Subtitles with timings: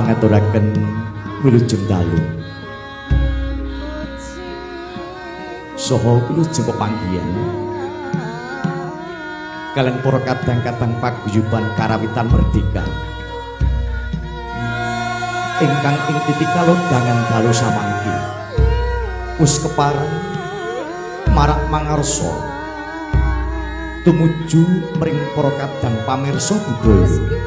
[0.00, 0.72] angaturaken
[1.44, 2.20] wilujeng dalu.
[5.76, 7.28] Saha wilujeng pepanggihan.
[9.76, 12.84] Kalian para kadang-kadang paguyuban karawitan merdeka.
[15.60, 18.16] Ingkang ing titik kalodhangan dalu samangki
[19.40, 20.12] us keparang
[21.36, 22.32] marak mangarsa.
[24.00, 27.39] Tumuju mring para kadang pamirsa budaya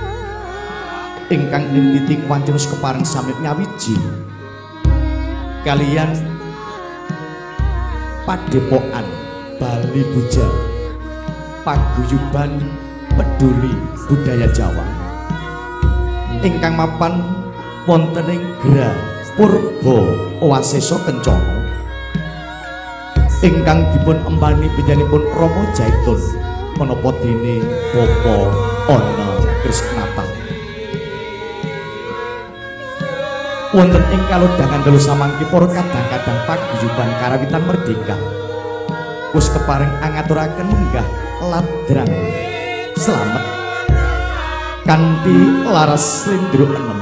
[1.31, 3.95] ingkang ing titik wancun kepareng samit nyawiji
[5.63, 6.11] kalian
[8.27, 9.07] padepokan
[9.55, 10.43] Bali Buja
[11.63, 12.51] paguyuban
[13.15, 13.71] peduli
[14.11, 14.83] budaya Jawa.
[16.43, 17.23] Ingkang mapan
[17.87, 18.91] wonten ing Gra
[19.39, 19.97] Purba
[20.43, 21.63] Owasesa Kencana.
[23.43, 26.19] Ingkang dipun embani panjenenganipun Rama Jaitun.
[26.73, 27.61] Menapa dene
[27.93, 28.35] Bapa
[28.89, 29.29] Ana
[29.61, 30.32] Krisnata
[33.73, 38.15] wonten ing kalodhangan dalu samangki para kadang-kadang paguyuban karawitan merdeka.
[39.33, 41.07] Wis keparing angaturaken munggah
[41.41, 42.13] ladrang.
[42.93, 43.43] Selamat.
[44.85, 47.01] Kanthi laras slendro enem.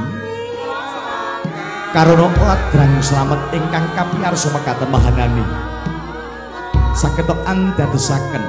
[1.92, 5.44] Karana ladrang selamat ingkang kapiyarsa mekaten mahanani.
[6.96, 8.48] Saged andadosaken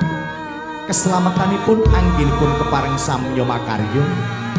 [0.88, 4.04] keselamatanipun anggenipun keparing samya makarya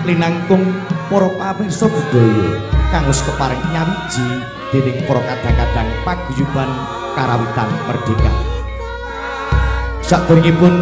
[0.05, 0.73] linangkung
[1.13, 4.29] para pamirsa budaya kang wis keparing nyawiji
[4.75, 6.71] dening para kadang-kadang paguyuban
[7.15, 8.33] karawitan merdeka.
[10.05, 10.75] Sakderengipun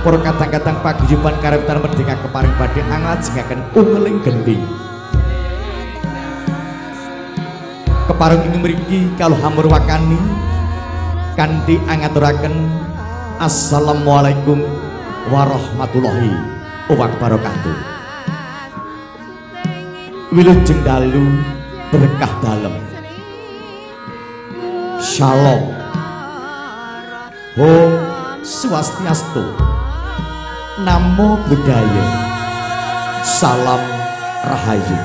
[0.00, 4.62] para kadang-kadang paguyuban karawitan merdeka keparing badhe anglajengaken ungeling gending.
[8.06, 10.20] Keparing ing mriki kalau hamur wakani
[11.34, 12.68] kanthi angaturaken
[13.40, 14.60] Assalamualaikum
[15.32, 16.28] warahmatullahi
[16.92, 17.89] wabarakatuh.
[20.30, 21.42] Wilujeng dalu
[21.90, 22.70] berkah dalem.
[25.02, 25.74] Shalom.
[27.58, 27.92] Om
[28.46, 29.42] Swastiastu.
[30.86, 32.06] Namo Buddhaya.
[33.26, 33.82] Salam
[34.46, 34.98] Rahayu.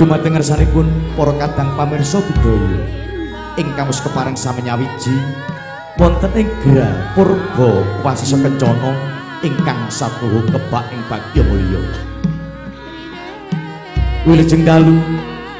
[0.00, 2.80] Dumateng ngersanipun para kadang pamirsa budaya.
[3.60, 4.00] Ingkang wis
[4.40, 5.20] sami nyawiji
[6.00, 8.96] wonten ing Gra Purba Wasisa Kencana
[9.44, 12.11] ingkang satuhu kebak ing bagya mulya
[14.22, 15.02] wilujeng dalu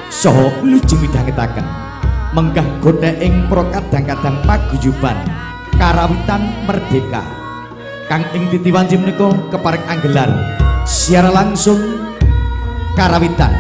[0.07, 1.66] saha wilujeng midhangetaken.
[2.33, 5.19] Menggah godhek ing para kadang-kadang paguyuban
[5.76, 7.21] karawitan merdeka.
[8.09, 10.31] Kang ing titiwanci menika kepareng anggelar
[10.88, 11.78] siara langsung
[12.97, 13.52] karawitan.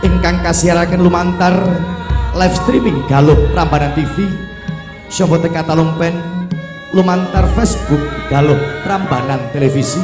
[0.00, 1.54] Ingkang kasiaraken lumantar
[2.32, 4.32] live streaming galuh Prambanan TV
[5.12, 6.16] Sobo Teka Talungpen
[6.96, 8.00] lumantar Facebook
[8.32, 10.00] galuh Prambanan Televisi.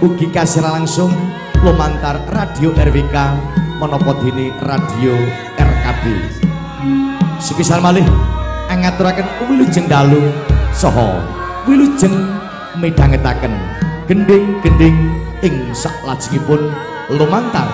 [0.00, 1.12] Ugi kasiara langsung
[1.60, 3.16] lumantar radio RWK
[3.76, 5.12] menapa dene radio
[5.60, 6.04] RKB
[7.36, 8.04] sepisal malih
[8.72, 10.32] angaturaken wilujeng dalu
[10.72, 11.20] saha
[11.68, 12.16] wilujeng
[12.80, 13.52] midhangetaken
[14.08, 15.12] gending-gending
[15.44, 16.72] ing saklajengipun
[17.12, 17.68] lumantar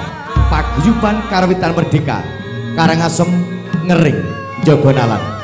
[0.50, 2.26] paguyuban karawitan merdeka
[2.74, 3.30] karangasem
[3.86, 4.18] ngering
[4.66, 5.35] jogonalan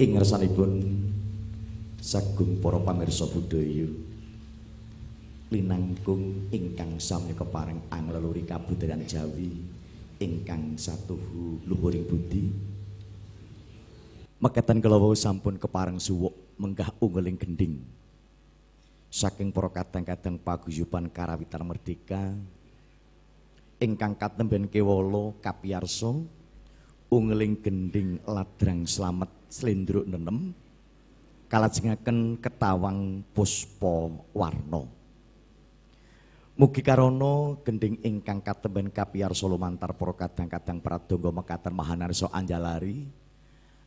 [0.00, 0.80] ing ngersanipun
[2.00, 3.84] sagung para pamirsa budaya
[5.52, 9.60] linangkung ingkang sami kepareng angleluri kabudayan Jawi
[10.16, 12.48] ingkang satuhu luhuring budi
[14.40, 17.84] Meketan kelawu sampun kepareng suwuk menggah unggeling gending.
[19.12, 22.32] Saking para kadang-kadang paguyuban karawitan merdeka
[23.76, 26.24] ingkang katemben kewala kapiyarsa
[27.10, 30.54] unggeling gending ladrang slamet slendruk nenem
[31.50, 34.86] kalajengaken ketawang puspa warna.
[36.54, 36.84] Mugi
[37.66, 43.08] gending ingkang katemben kapiyarsa lumantar para kadang-kadang pradonga mekaten mahanarsa anjalari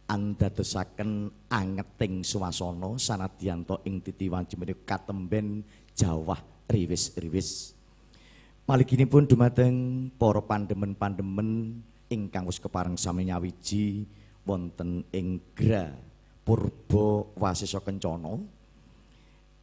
[0.09, 5.63] andadosaken angeting swasana sanadyanto ing titiwanci menika katemben
[5.95, 7.77] jawah riwis-riwis.
[8.63, 11.79] Maliginipun dumateng para pandemen-pandemen
[12.11, 14.07] ingkang wis kepareng sami nyawiji
[14.43, 15.91] wonten ing Gra
[16.43, 18.35] Purba Wasisa Kencana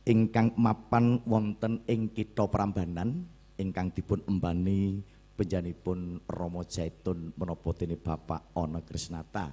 [0.08, 3.28] ingkang mapan wonten ing Kitha Prambanan
[3.60, 5.04] ingkang dipun embani
[5.36, 9.52] penjanipun Rama Jaitun menapa dene Bapak Ana Krisnata.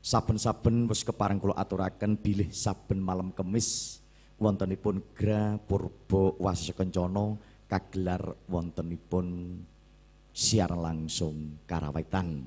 [0.00, 4.00] Saben-saben wis kepareng kula aturaken bilih saben malam Kemis
[4.40, 7.36] wontenipun Gra Purba Wasisa Kencana
[7.68, 9.60] kagelar wontenipun
[10.30, 12.46] siar langsung karawitan.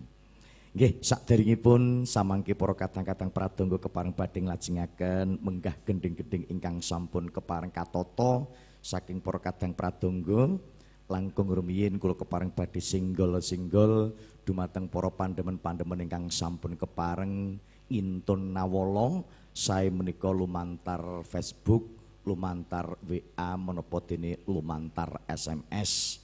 [0.73, 8.49] Nggih, saderengipun samangke para kadang-kadang pradonga kepareng badhe nglajengaken menggah gending-gending ingkang sampun kepareng katata
[8.81, 10.57] saking para kadang pradonga
[11.05, 14.17] langkung rumiyin kula kepareng badhe singgol-singgol
[14.49, 17.61] dumateng para pandemen-pandemen ingkang sampun kepareng
[17.93, 19.21] intun nawala
[19.53, 21.85] sae menika lumantar Facebook,
[22.25, 26.22] lumantar WA menapa dene lumantar SMS.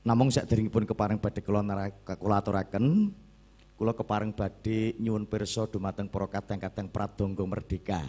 [0.00, 1.60] Namung saderengipun kepareng badhe kula
[2.40, 3.12] aturaken
[3.76, 8.00] kula kepareng badhe nyuwun pirsa dumateng para kadang-kadang pradonga merdeka.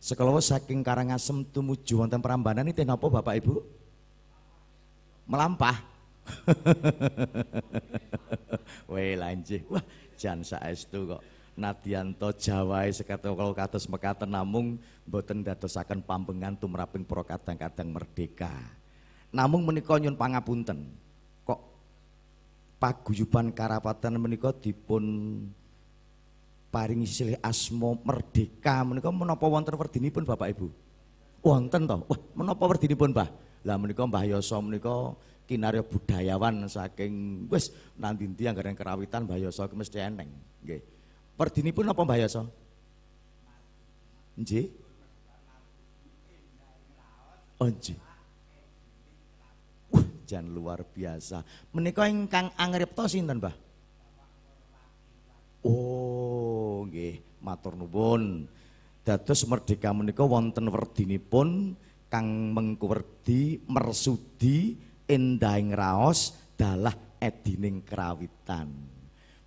[0.00, 3.60] Sekalawa saking Karangasem tumuju wonten Prambanan nitih napa Bapak Ibu?
[5.28, 5.76] Melampah.
[8.92, 9.60] Weh lanjih.
[9.68, 9.84] Wah,
[10.16, 11.20] jan saestu kok.
[11.60, 18.79] Nadianto Jawae sekata kalau kados mekaten namung mboten dadosaken pambengan tumraping para kadang-kadang merdeka.
[19.30, 21.00] Namung menika nyun pangapunten
[22.80, 25.04] paguyuban karapatan menika dipun
[26.72, 30.66] paringi silih asma merdeka menika menapa wonten werdinipun Bapak Ibu?
[31.44, 31.96] Wonten to.
[32.08, 33.28] Wah, menapa werdinipun, Mbah?
[33.68, 35.12] Lah menika Mbah Yasa menika
[35.44, 40.32] kinarya budayawan saking wis nanti-nanti anggaran kerawitan Mbah Yasa mesti eneng.
[40.64, 40.80] Nggih.
[41.36, 42.42] Werdinipun apa Mbah Yasa?
[44.40, 44.72] Nggih.
[47.60, 47.68] Oh,
[50.30, 51.42] jan luar biasa.
[51.74, 53.56] Menika ingkang angripta sinten, Mbah?
[55.66, 58.46] Oh, nggih, matur nuwun.
[59.02, 61.74] Dados merdeka menika wonten werdinipun
[62.06, 64.78] kang mengkuwerdi mersudi
[65.10, 68.70] endahing raos dalah edining kerawitan.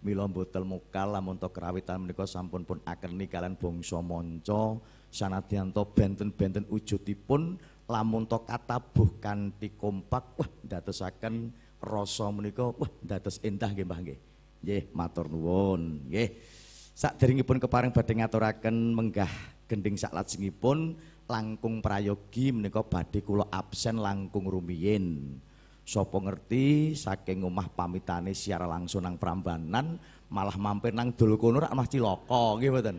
[0.04, 4.76] Mila mboten mokal lamun to kerawitan menika sampun pun akeni kalian bangsa manca
[5.08, 7.56] sanadyanto benten-benten wujudipun
[7.88, 11.52] lamun to katabuh kanthi kompak wah ndadosaken
[11.84, 14.20] rasa menika wah dados endah nggih Mbah nggih.
[14.64, 16.08] Nggih, matur nuwun.
[16.08, 16.40] Nggih.
[16.96, 19.32] Saderengipun kepareng badhe ngaturaken menggah
[19.68, 20.96] gending saklajengipun
[21.28, 25.36] langkung prayogi menika badhe kula absen langkung rumiyin.
[25.84, 30.00] Sapa ngerti saking omah pamitane siar langsung nang Prambanan
[30.32, 32.98] malah mampir nang dul kono rak mah cilaka nggih mboten.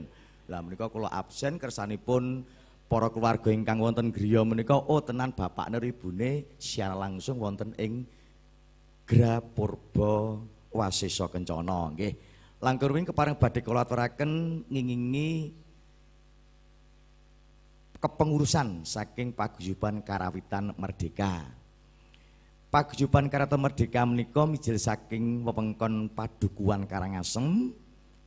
[0.53, 2.45] Lah menika kula absen kersanipun
[2.87, 8.05] para keluarga ingkang wonten griya menika oh tenan bapakne ibune secara langsung wonten ing
[9.05, 10.41] Gra Purba
[10.73, 12.13] Wasisa Kencana nggih.
[12.65, 15.53] Langkung ruwing kepareng badhe kula aturaken ngingingi
[18.01, 21.45] kepengurusan saking paguyuban karawitan merdeka.
[22.73, 27.77] Paguyuban karawitan merdeka menika mijil saking wewengkon Padukuhan Karangasem,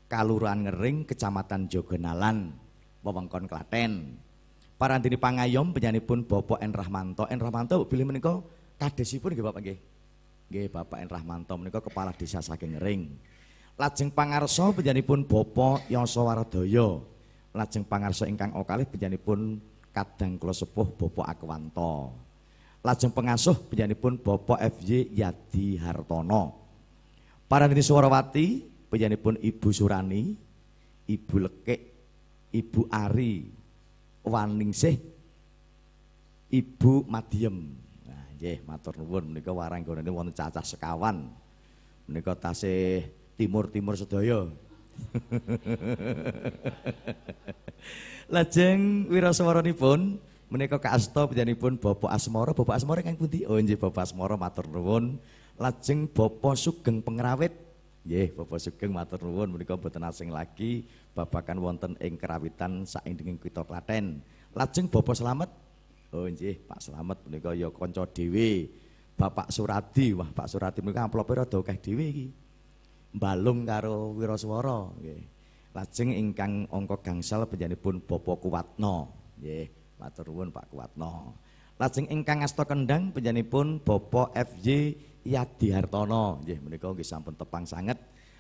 [0.06, 2.54] Kalurahan Ngering, Kecamatan Jogonalan,
[3.02, 4.22] wewengkon Klaten.
[4.77, 7.25] Parandini pangayom penyanipun Bapak En Rahmanto.
[7.33, 8.37] En Rahmanto pilih menika
[8.77, 9.79] kadesipun nggih Bapak nggih.
[10.53, 13.09] Nggih Bapak En Rahmanto menika kepala desa saking Ring.
[13.73, 17.01] Lajeng pangarsa penyanipun Bapak Yasa Waradaya.
[17.57, 19.57] Lajeng pangarsa ingkang kalih penyanipun
[19.89, 22.13] kadang kula sepuh Bapak Akwanto.
[22.85, 26.69] Lajeng pengasuh penyanipun Bapak FY Yadi Hartono.
[27.49, 28.61] Parandini Suwarawati
[28.93, 30.37] penyanipun Ibu Surani,
[31.09, 31.81] Ibu Lekek,
[32.53, 33.57] Ibu Ari,
[34.27, 34.99] Waningsih
[36.47, 37.75] Ibu Madiem.
[38.07, 41.27] Nah, nggih matur nuwun menika warang gone wonten cacah sekawan.
[42.07, 43.03] Menika tasih
[43.35, 44.47] timur-timur sedaya.
[48.33, 53.43] Lajeng wiraswaranipun menika kaasta panjenenganipun Bapak Asmara, Bapak Asmara ingkang pundi?
[53.43, 55.19] Oh nggih Bapak Asmara matur nuwun.
[55.59, 57.51] Lajeng Bapak Sugeng Pengrawit.
[58.07, 60.87] Nggih, Bapak Sugeng matur nuwun menika boten asing lagi
[61.17, 64.21] babakan wonten ing kerawitan saindenging kita Klaten.
[64.53, 65.49] Lajeng Bapak Slamet.
[66.13, 68.69] Oh nggih, Pak Slamet menika ya kanca dhewe.
[69.17, 72.27] Bapak Suradi, wah Pak Suradi menika amplope rada akeh dhewe iki.
[73.17, 75.21] Balung karo Wiraswara nggih.
[75.73, 79.10] Lajeng ingkang angka gangsal panjenenganipun Bapak Kuwatno.
[79.41, 81.34] Nggih, matur nuwun Pak Kuwatno.
[81.82, 84.67] Lajeng ingkang asta kendang panjenenganipun Bapak FJ
[85.25, 86.45] Yadi Hartono.
[86.45, 87.97] Nggih, menika nggih sampun tepang sanget.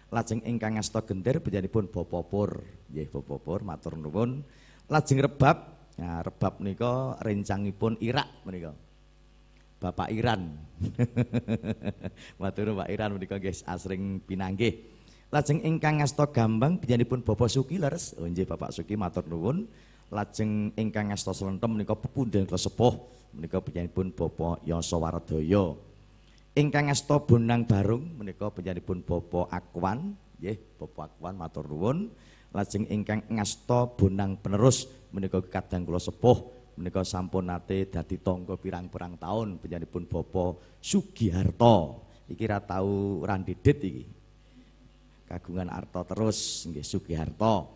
[0.07, 2.63] Lajeng ingkang asta gender panjenenganipun Bapak Pur.
[2.87, 4.39] Nggih, Bapak Pur matur nuwun.
[4.87, 5.57] Lajeng rebab.
[5.97, 8.71] Nah, rebab menika rencangipun Irak menika.
[9.77, 10.57] Bapak Iran.
[12.41, 14.73] Matur Pak Iran menika nggih asring pinanggih.
[15.29, 18.17] Lajeng ingkang ngasta gambang panjenenganipun Bapak Suki leres.
[18.17, 19.69] Oh nggih Bapak Suki matur nuwun.
[20.09, 22.95] Lajeng ingkang ngasta slentem menika pepundhen kesepuh
[23.37, 25.77] menika panjenenganipun Bapak Yasawardaya.
[26.57, 32.09] Ingkang ngasta bonang barung menika panjenenganipun Bapak Akwan, nggih Bapak Akwan matur nuwun.
[32.49, 36.49] Lajeng ingkang ngasta bonang penerus menika kadang kula sepuh
[36.81, 42.09] menika sampun nate dadi tangga pirang-pirang taun panjenenganipun Bapak Sugiharto.
[42.25, 44.05] Iki ra tau randidit iki
[45.29, 47.69] kagungan arto terus nggih Sugiharto.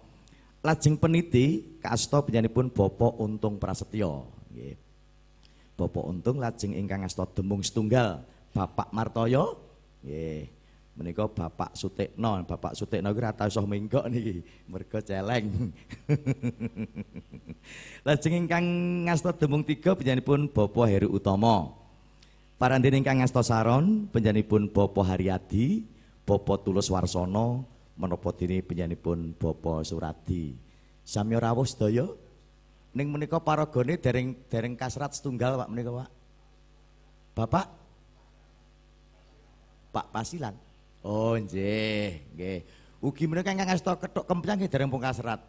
[0.66, 4.74] Lajeng peniti kaasta panjenenganipun Bapak Untung Prasetyo nggih.
[5.78, 9.58] Bapak Untung lajeng ingkang asta demung setunggal Bapak Martoyo
[10.04, 10.62] nggih.
[10.92, 15.72] Menika Bapak Sutikno, Bapak Sutikno iki ora tau menggok niki, mergo celeng.
[18.06, 18.68] lajeng ingkang
[19.40, 21.72] demung tiga panjenenganipun Bapak Heru Utama.
[22.60, 25.88] Parandene ingkang ngasta saron panjenenganipun Bapak Haryadi,
[26.28, 27.64] Bapak Tulus Warsono
[27.96, 30.60] menapa dene penyanipun Bapak Suradi.
[31.08, 32.06] Sami rawuh sedaya
[32.92, 36.10] ning menika paragane dereng dereng kasrat setunggal Pak menika Pak.
[37.32, 37.66] Bapak
[39.92, 40.56] Pak Pasilan.
[41.04, 42.60] Oh nggih, nggih.
[43.04, 45.44] Ugi menika ingkang ngasta kethuk kempyang nggih dereng pun kasrat.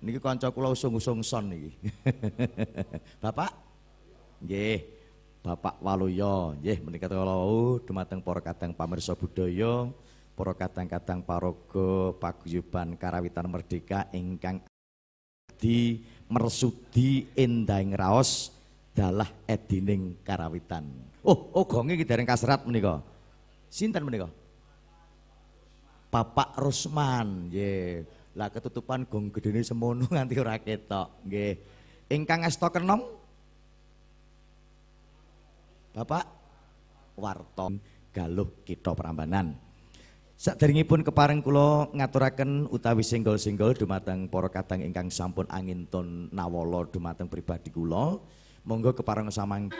[0.00, 1.70] Niki kanca kula usung-usung son niki.
[3.22, 3.52] Bapak
[4.40, 4.80] nggih.
[5.44, 7.36] Bapak Waluyo nggih menika kula
[7.84, 9.86] dumateng para kadang pamirsa budaya
[10.36, 14.60] para kadang-kadang paraga paguyuban karawitan merdeka ingkang
[15.56, 18.52] di mersudi endahing raos
[18.92, 20.84] dalah edining karawitan.
[21.24, 23.00] Oh, oh gonge iki dereng kasrat menika.
[23.70, 24.30] Sinten menika?
[26.10, 28.06] Bapak Rusman, nggih.
[28.36, 31.52] Lah ketutupan gong gedene semono nganti ora ketok, nggih.
[32.06, 33.02] Ingkang asta kenom
[35.96, 36.28] Bapak
[37.16, 37.80] Warton
[38.12, 39.56] Galuh Kita Prambanan.
[40.36, 47.24] Saderengipun kepareng kula ngaturaken utawi singgol-singgol dumateng para kadang ingkang sampun angin ton nawala dumateng
[47.24, 48.20] pribadi kula.
[48.68, 49.72] Monggo kepareng samang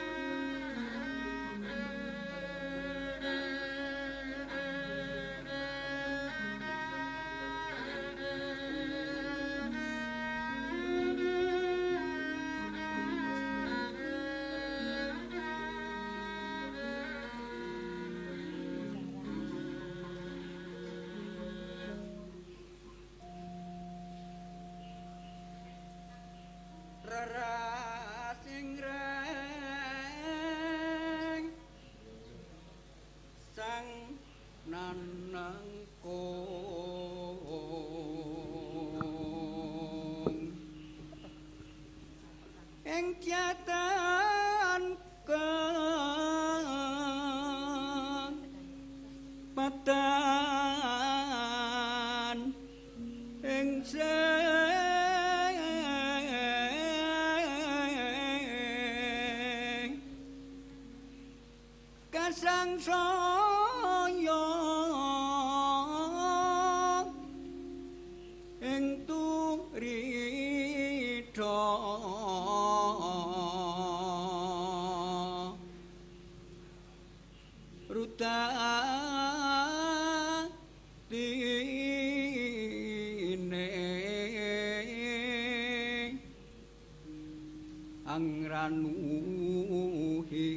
[88.69, 90.51] nuhi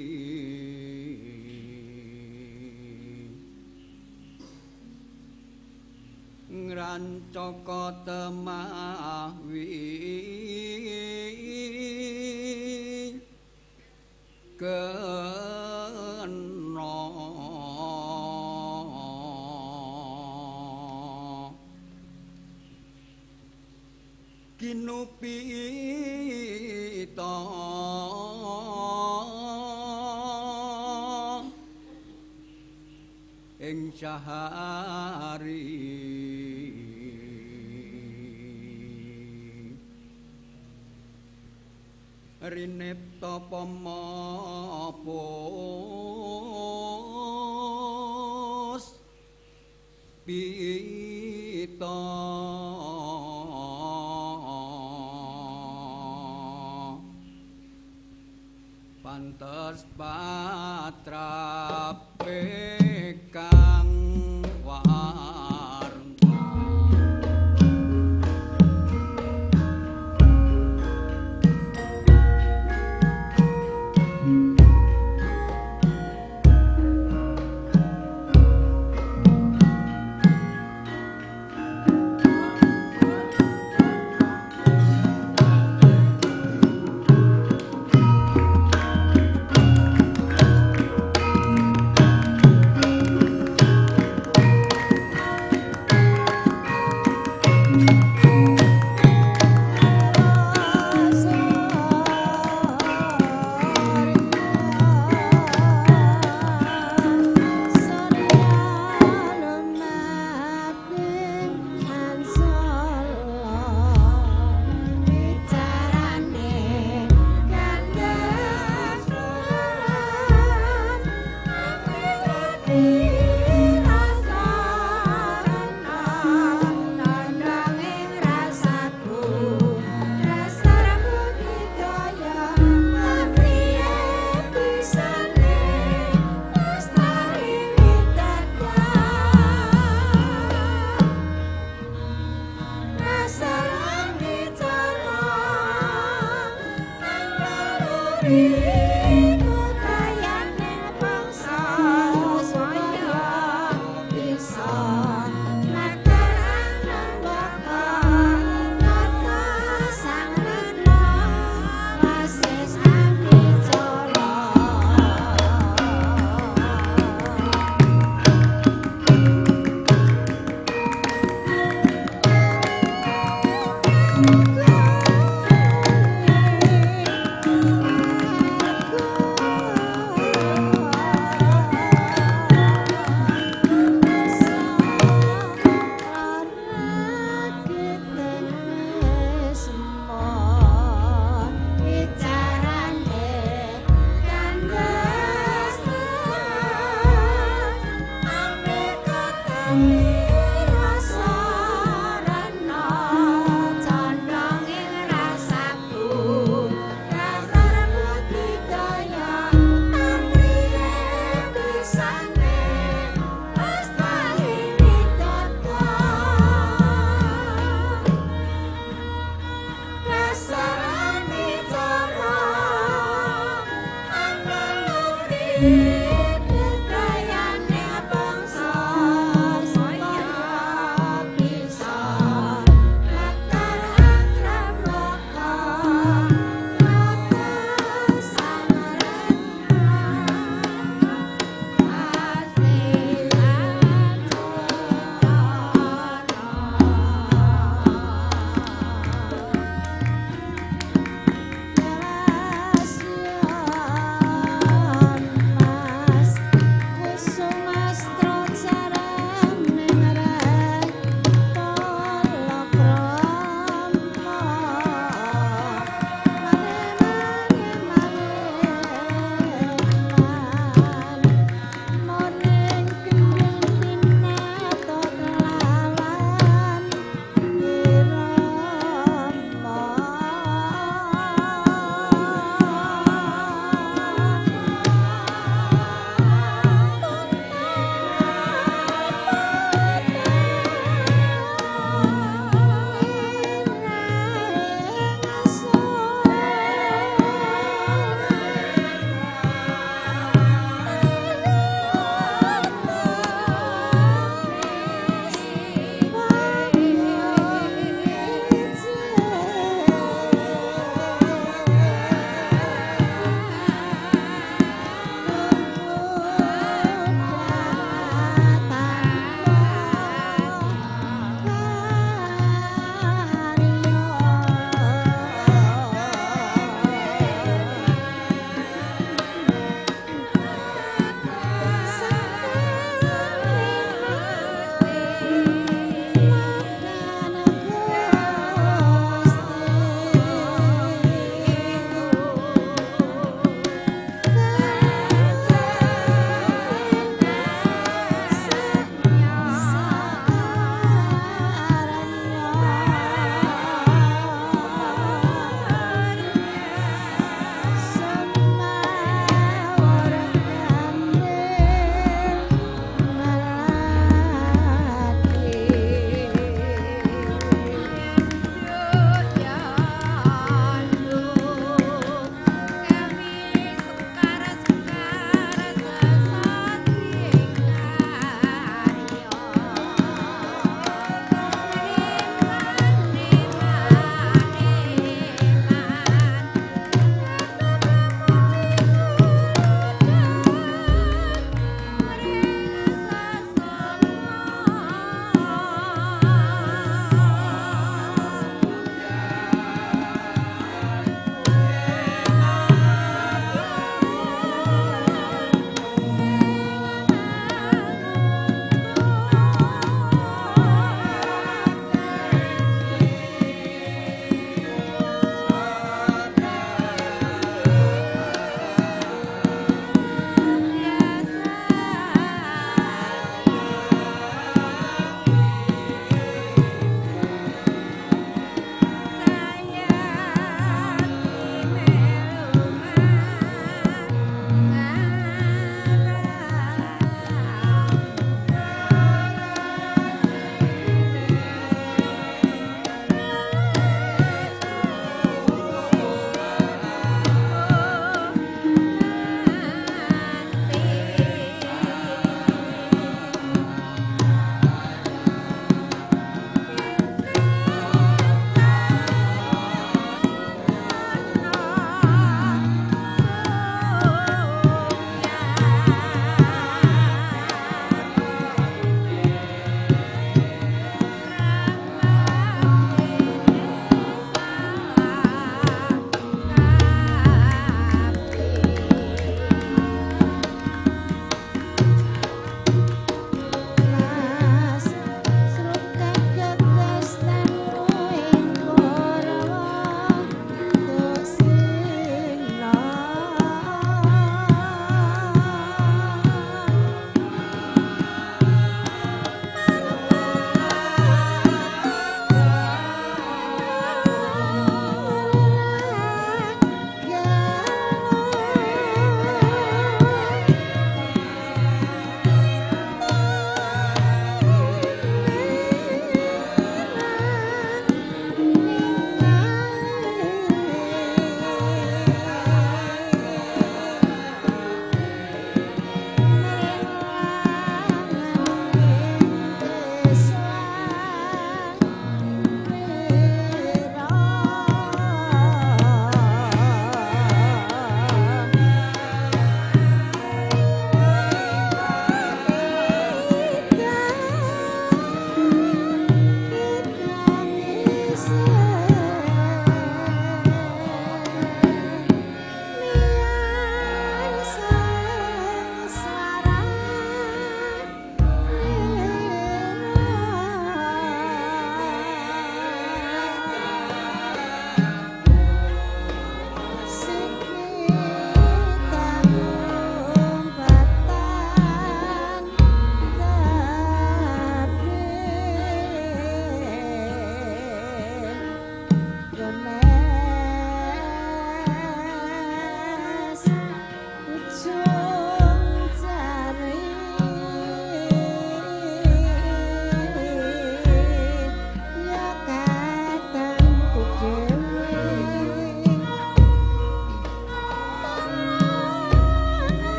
[6.49, 9.69] ngrancaka temahwi
[14.59, 16.49] kena
[24.59, 25.35] kinupi.
[27.19, 27.35] Kita
[33.59, 35.67] ing cahari
[42.39, 43.99] rinipta pamapus
[50.23, 50.98] pi
[59.69, 61.25] Sarspatra.
[62.17, 62.68] Pe.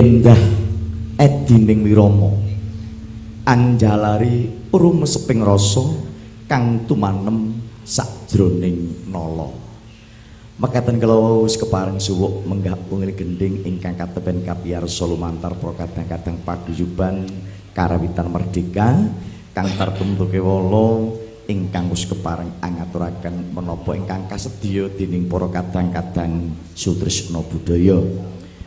[0.00, 0.40] Endah
[1.20, 2.32] edining wirama
[3.44, 5.92] anjalari rumeseping rasa
[6.48, 9.52] kang tumanem sajroning nala.
[10.56, 17.28] Mekaten kala wis kepareng suwuk menggah pungil gending ingkang katepen kapiyarsa lumantar para kadang-kadang paguyuban
[17.76, 19.04] karawitan merdeka
[19.52, 21.12] kang tartemtuke wala
[21.44, 28.00] ingkang wis kepareng angaturaken menapa ingkang kasedya dening para kadang-kadang sutrisna budaya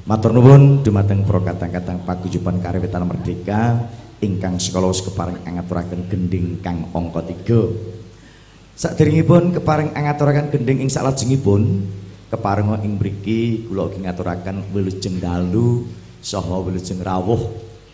[0.04, 3.88] Matur nuwun dumateng para kadang-kadang paguyuban karawitan merdeka
[4.20, 8.76] ingkang sekala wis kepareng angaturaken gending kang angka 3.
[8.76, 11.88] Saderengipun kepareng angaturaken gending ing salajengipun
[12.28, 15.88] kepareng ing mriki kula ugi ngaturaken wilujeng dalu
[16.20, 17.40] saha wilujeng rawuh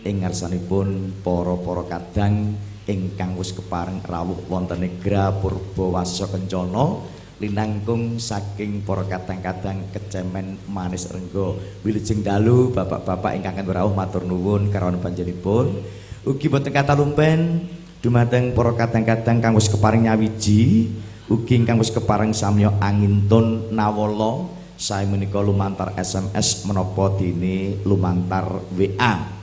[0.01, 2.57] ing ngarsanipun para-para kadang
[2.89, 7.05] ingkang wis kepareng rawuh wonten Negra Purbawasa Kencana
[7.39, 11.55] linangkung saking para kadang-kadang kecemen manis renggo.
[11.87, 15.79] Wilujeng dalu bapak-bapak ingkang rawuh matur nuwun karawan panjenenganipun.
[16.27, 17.67] Ugi boten kata lumpen
[18.03, 20.91] dumateng para kadang-kadang kang wis keparing nyawiji
[21.31, 24.59] ugi ingkang wis keparing samya angintun nawala.
[24.79, 29.39] Saya menika lumantar SMS menapa dene lumantar WA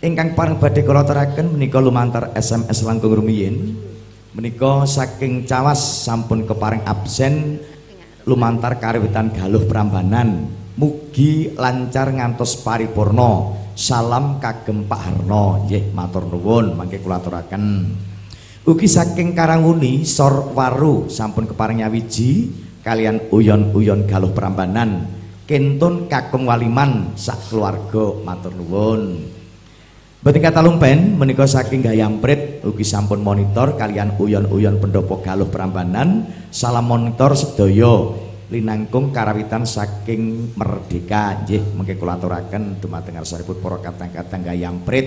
[0.00, 1.04] ingkang pareng badhe kula
[1.52, 3.76] menika lumantar SMS langkung rumiyin
[4.30, 7.58] menika saking cawas sampun keparing absen
[8.26, 10.46] lumantar kariwitan galuh prambanan.
[10.78, 17.90] Mugi lancar ngantos paripurna salam kagem Pak Harno nggih matur nuwun mangke kula aturaken.
[18.64, 25.20] Ugi saking Karanguni Sor Waru sampun keparing nyawiji kalian uyon-uyon galuh prambanan.
[25.44, 29.26] Kentun kakung waliman sak keluarga matur nuwun.
[30.22, 36.28] Boten kata lumpen menika saking Gayamprit ugi sampun monitor kalian uyon-uyon pendopo galuh Prambanan.
[36.52, 38.12] Salam monitor sedaya.
[38.50, 41.46] Linangkung karawitan saking Merdeka.
[41.46, 45.06] Nggih mengke kula aturaken dumateng ngarsanipun para kadang-kadang Gayamprit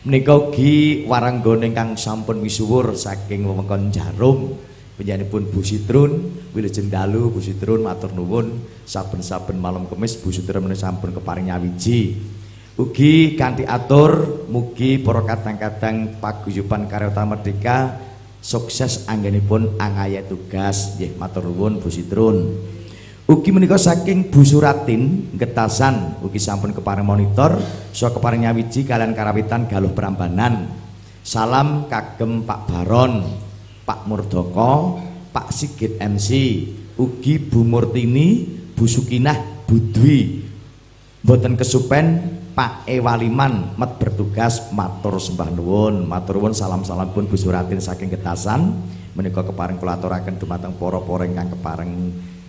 [0.00, 4.56] menika ugi waranggone ingkang sampun misuwur saking wewengkon Jarum.
[5.00, 8.60] Penyanipun Bu Sitrun wilujeng dalu Bu Sitrun matur nuwun.
[8.84, 12.20] Saben-saben malam kemis Bu Sitrun sampun keparing nyawiji
[12.78, 17.98] Ugi kanthi atur mugi para kadang-kadang paguyuban Karyata Merdeka
[18.38, 22.62] sukses anggenipun angaya tugas nggih matur nuwun Bu Sitrun.
[23.26, 27.58] Ugi menika saking Bu Suratin Getasan ugi sampun kepareng monitor
[27.90, 30.70] saha kepareng nyawiji kalian karawitan Galuh Prambanan.
[31.20, 33.28] Salam kagem Pak Baron,
[33.84, 34.98] Pak Murdoko,
[35.34, 36.28] Pak Sigit MC,
[36.96, 40.48] ugi Bu Murtini, Bu Sukinah, Bu Dwi.
[41.20, 46.04] Mboten kesupen Pak Ewaliman met bertugas matur sembah nuwun.
[46.04, 48.74] Matur nuwun salam-salam pun Bu Suratin saking Getasan
[49.14, 51.92] menika kepareng kula aturaken dumateng para-para ingkang kepareng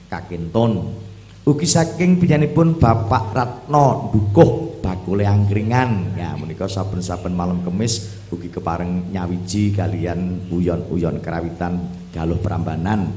[0.10, 0.94] kakintun.
[1.42, 2.22] Ugi saking
[2.54, 6.18] pun Bapak Ratno Dukuh bakule angkringan.
[6.18, 11.82] Ya menika saben-saben malam kemis ugi kepareng nyawiji kalian uyon-uyon kerawitan
[12.14, 13.10] galuh Prambanan.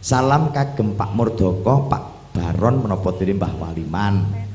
[0.00, 4.48] Salam kagem Pak Murdoko Pak Baron menapa Mbah Waliman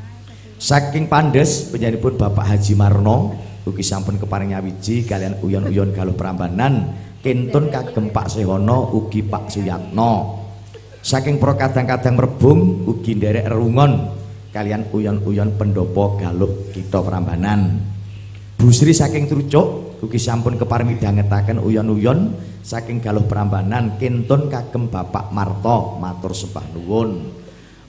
[0.56, 3.36] Saking pandes penyanipun Bapak Haji Marno
[3.68, 6.96] ugi sampun keparing nyawiji kalian uyon-uyon galuh Prambanan.
[7.20, 10.46] Kentun kagem Pak Sehono ugi Pak Suyatno.
[11.04, 14.16] Saking pro kadang-kadang merbung ugi nderek rerungon.
[14.56, 17.76] Kalian uyon-uyon pendopo galuh kita Prambanan.
[18.56, 22.32] Busri saking trucuk ugi sampun keparing midhangetaken uyon-uyon.
[22.64, 27.44] Saking galuh Prambanan kentun kagem Bapak Marto matur sembah nuwun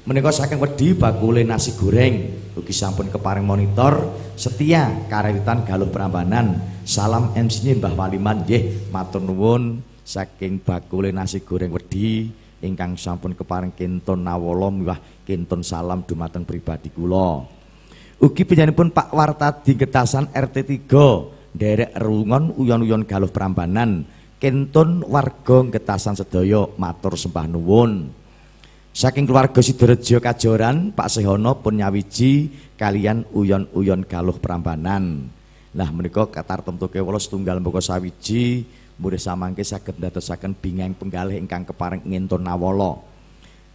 [0.06, 6.62] menika saking wedi bakule nasi goreng ugi sampun keparing monitor setia karawitan galuh Prambanan.
[6.86, 9.82] Salam MC-nya Mbah Waliman nggih matur nuwun.
[10.06, 12.30] Saking bakule nasi goreng wedi
[12.62, 17.42] ingkang sampun keparing kinton nawala miwah kinton salam dumateng pribadi kula.
[18.22, 24.06] Ugi penyanipun Pak Wartadi Getasan RT 3 derek rungon uyon-uyon galuh Prambanan.
[24.38, 28.22] Kinton warga Getasan sedaya matur sembah nuwun
[28.96, 32.48] Saking keluarga Sidorejo Kajoran, Pak Sehono pun nyawiji
[32.80, 35.28] kalian uyon-uyon galuh Prambanan.
[35.76, 38.64] Nah menika katar tentu kewala setunggal mboko sawiji
[38.96, 43.04] murid samangke saged ndadosaken bingeng penggalih ingkang kepareng ngentun nawala.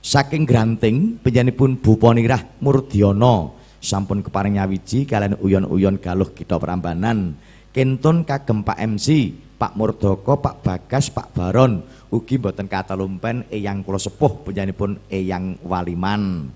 [0.01, 7.38] Saking Granting penyanipun Bu Ponirah Murdiono sampun kepareng nyawiji kalian uyon-uyon galuh kita Prambanan.
[7.69, 11.86] Kentun kagem Pak MC, Pak Murdoko, Pak Bagas, Pak Baron.
[12.09, 16.49] Ugi boten kata lumpen eyang kula sepuh pun eyang waliman.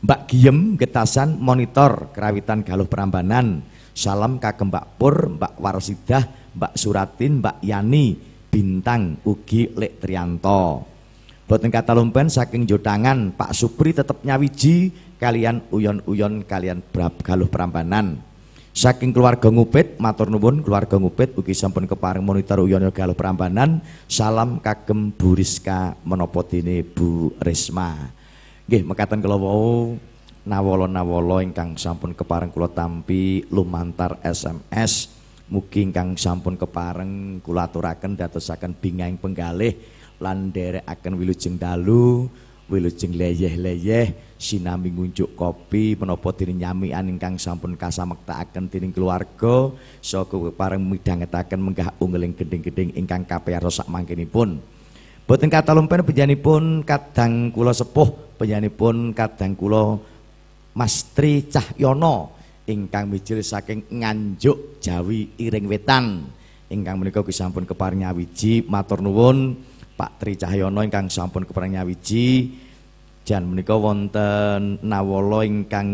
[0.00, 3.60] Mbak Giem getasan monitor kerawitan galuh perambanan
[3.92, 6.24] salam kagem Mbak Pur Mbak Warsidah
[6.56, 8.16] Mbak Suratin Mbak Yani
[8.48, 10.88] bintang ugi Lek Trianto.
[11.46, 18.31] Boten kata lumpen saking jodangan Pak Supri tetep nyawiji kalian uyon-uyon kalian brab galuh prambanan.
[18.72, 23.84] Saking keluarga ngupit, matur nuwun keluarga ngupit ugi sampun kepareng monitor uyon galuh prambanan.
[24.08, 27.92] Salam kagem Bu Rizka menapa dene Bu Risma.
[28.64, 29.92] Nggih, mekaten kula wau
[30.48, 35.12] nawala-nawala ingkang sampun kepareng kula tampi lumantar SMS.
[35.52, 39.76] Mugi ingkang sampun kepareng kula aturaken dadosaken bingaing penggalih
[40.16, 42.24] lan nderekaken wilujeng dalu,
[42.72, 49.70] wilujeng leyeh-leyeh sinami ngunjuk kopi menapa dening nyamikan ingkang sampun kasamektakaken dening keluarga
[50.02, 54.58] saka kepareng midhangetaken menggah unggeling geding-geding ingkang kapayaros sak mangkenipun.
[55.22, 60.02] Boten katalumpen panjenenganipun kadang kula sepuh panjenenganipun kadang kula
[60.74, 62.34] Mas Tri Cahyono
[62.66, 66.26] ingkang mijil saking Nganjuk Jawi Iring Wetan.
[66.66, 69.54] Ingkang menika ugi sampun keparing nyawiji matur nuwun
[69.94, 72.50] Pak Tri Cahyono ingkang sampun keparing nyawiji
[73.22, 75.88] jan menika wonten nawala ingkang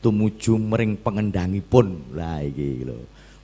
[0.00, 2.16] tumuju mering pengendangipun.
[2.16, 2.98] Lah iki lho.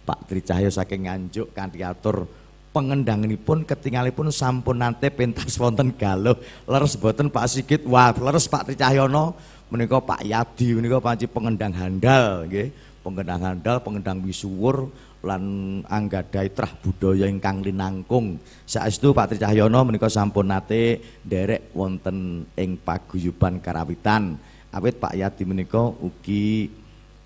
[0.05, 2.29] Pak Tri Cahyo saking Nganjuk kanthi atur
[2.77, 6.37] pengendanganipun ketingalipun sampun nate pentas wonten galuh.
[6.69, 7.83] Leres boten Pak Sigit.
[7.89, 9.37] Wah leres Pak Tri Cahyono
[9.73, 12.69] menika Pak Yadi menika panci pengendang handal nggih.
[13.05, 14.89] Pengendang handal pengendang misuwur
[15.25, 15.43] lan
[15.89, 18.37] anggadhahi trah budaya ingkang linangkung.
[18.68, 24.37] Saestu Pak Tri Cahyono menika sampun nate nderek wonten ing paguyuban karawitan.
[24.70, 26.68] Awit Pak Yadi menika ugi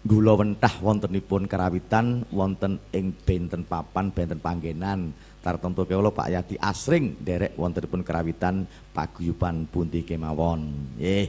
[0.06, 5.10] gula wentah wontenipun karawitan wonten ing benten papan benten panggenan.
[5.42, 8.62] Tartemtu kawula Pak Yadi asring nderek wontenipun karawitan
[8.94, 10.94] paguyuban pundi kemawon.
[10.96, 11.26] Nggih.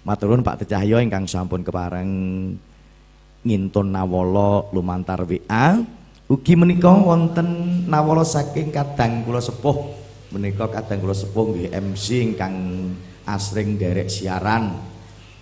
[0.00, 2.08] Maturun Pak Tecahyo ingkang sampun kepareng
[3.44, 5.80] ngintun nawala lumantar WA.
[6.30, 9.98] Ugi menika wonten nawala saking kadang kula sepuh.
[10.30, 12.54] Menika kadang kula sepuh nggih MC ingkang
[13.26, 14.78] asring derek siaran.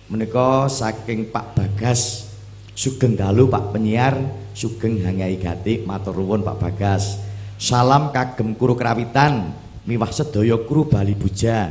[0.09, 2.25] Menika saking Pak Bagas.
[2.73, 4.17] Sugeng dalu Pak penyiar,
[4.57, 7.21] sugeng hangai gati matur nuwun Pak Bagas.
[7.61, 9.53] Salam kagem kuru kerawitan,
[9.85, 11.69] miwah sedaya kru Bali Buja.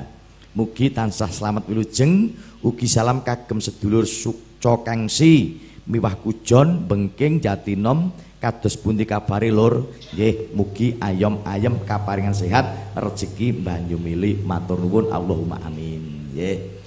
[0.55, 5.59] Mugi tansah selamat wilujeng ugi salam kagem sedulur Sukco Kangsi
[5.89, 9.91] miwah kujon bengking jatinom kados pundi kabare lur?
[10.15, 16.33] Nggih mugi ayom-ayem kaparingan sehat rezeki banyu mili matur nuwun Allahumma amin.
[16.35, 16.79] Nggih.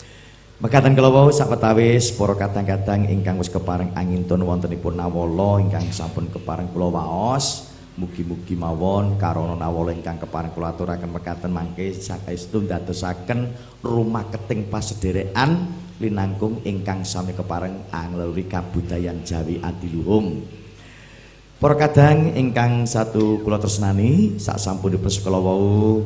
[0.61, 6.69] Mekaten kala wau sapetawis para kadang-kadang ingkang wis kepareng angintun wontenipun nawala ingkang sampun kepareng
[6.69, 11.11] kula waos Mugi-mugi mawon karono nawala ingkang kepareng kula aturaken.
[11.11, 13.51] Mekaten mangke saestu dadosaken
[13.83, 15.67] rumah keting pasederekan
[15.99, 20.60] linangkung ingkang sami kepareng anglewi kabudayan Jawi Adiluhung.
[21.61, 26.01] Para kadang ingkang satu kula tresnani sak sampunipun sekolah wau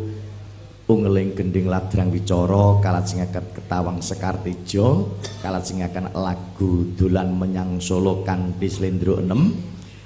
[0.92, 9.32] ungeling gending ladrang wicara kalajengaken ketawang Sekartijo kalajengaken lagu dolan menyang Solo kanthi slendro 6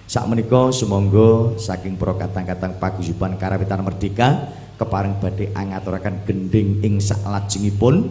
[0.05, 8.05] Sak menika sumangga saking para katang-katang paguyuban karawitan merdeka kepareng badhe angaturaken gending ing saklajengipun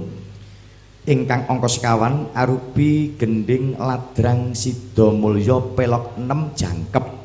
[1.07, 7.18] ingkang angka sekawan arupi gending ladrang Sidomulya pelok 6 jangkep.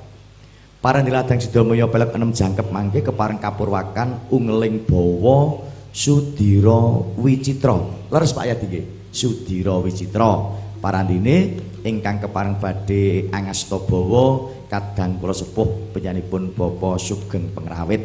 [0.84, 5.64] Para ladrang Sidomulya pelok 6 jangkep mangke kepareng kapurwakan ungling bawa
[5.96, 7.80] Sudira Wicitra.
[8.12, 8.86] Leres Pak Yadi nggih.
[9.08, 10.60] Sudira Wicitra.
[10.84, 11.56] Parandine
[11.88, 18.04] ingkang kepareng badhe angasta bawa kadang kula sepuh penyanipun Bapak Sugeng Pengrawit.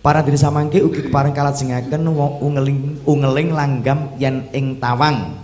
[0.00, 2.08] Para diri samangke ugi kepareng kalajengaken
[2.48, 5.36] ungeling ungeling langgam yen ing tawang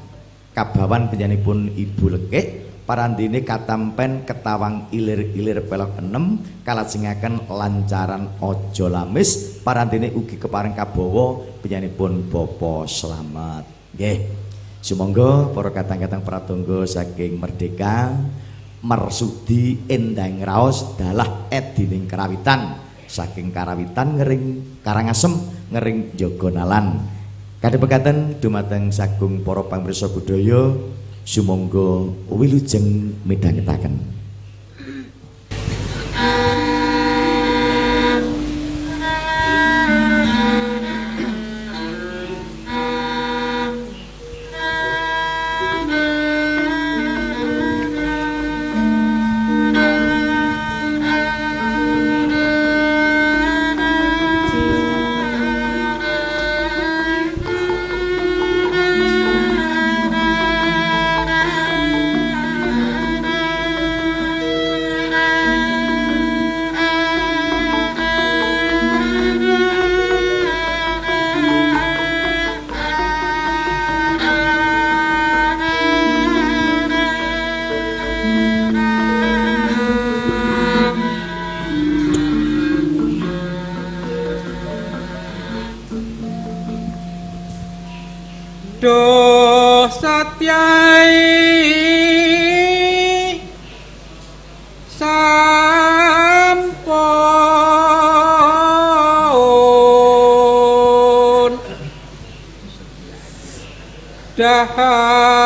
[0.57, 10.13] kabawan penyanipun Ibu Lekik parandine katampen ketawang ilir-ilir pelok enem kalajengaken lancaran ojo lamis parandine
[10.13, 13.65] ugi kepareng kabawa penyanipun Bapak Slamet.
[13.97, 14.19] Nggih.
[14.85, 18.13] Sumangga para katang-katang pratangga saking Merdeka
[18.85, 22.77] marsudi endang raos dalah edining karawitan
[23.09, 24.45] saking karawitan ngering
[24.85, 25.33] karangasem
[25.73, 27.01] ngering jogonalan
[27.65, 30.77] kadhe pekaten dumateng sagung para pamirsa budaya
[31.25, 34.14] sumangga wilujeng midhangetaken
[96.55, 96.95] sampun.
[104.39, 105.44] Dahar.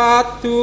[0.00, 0.56] patu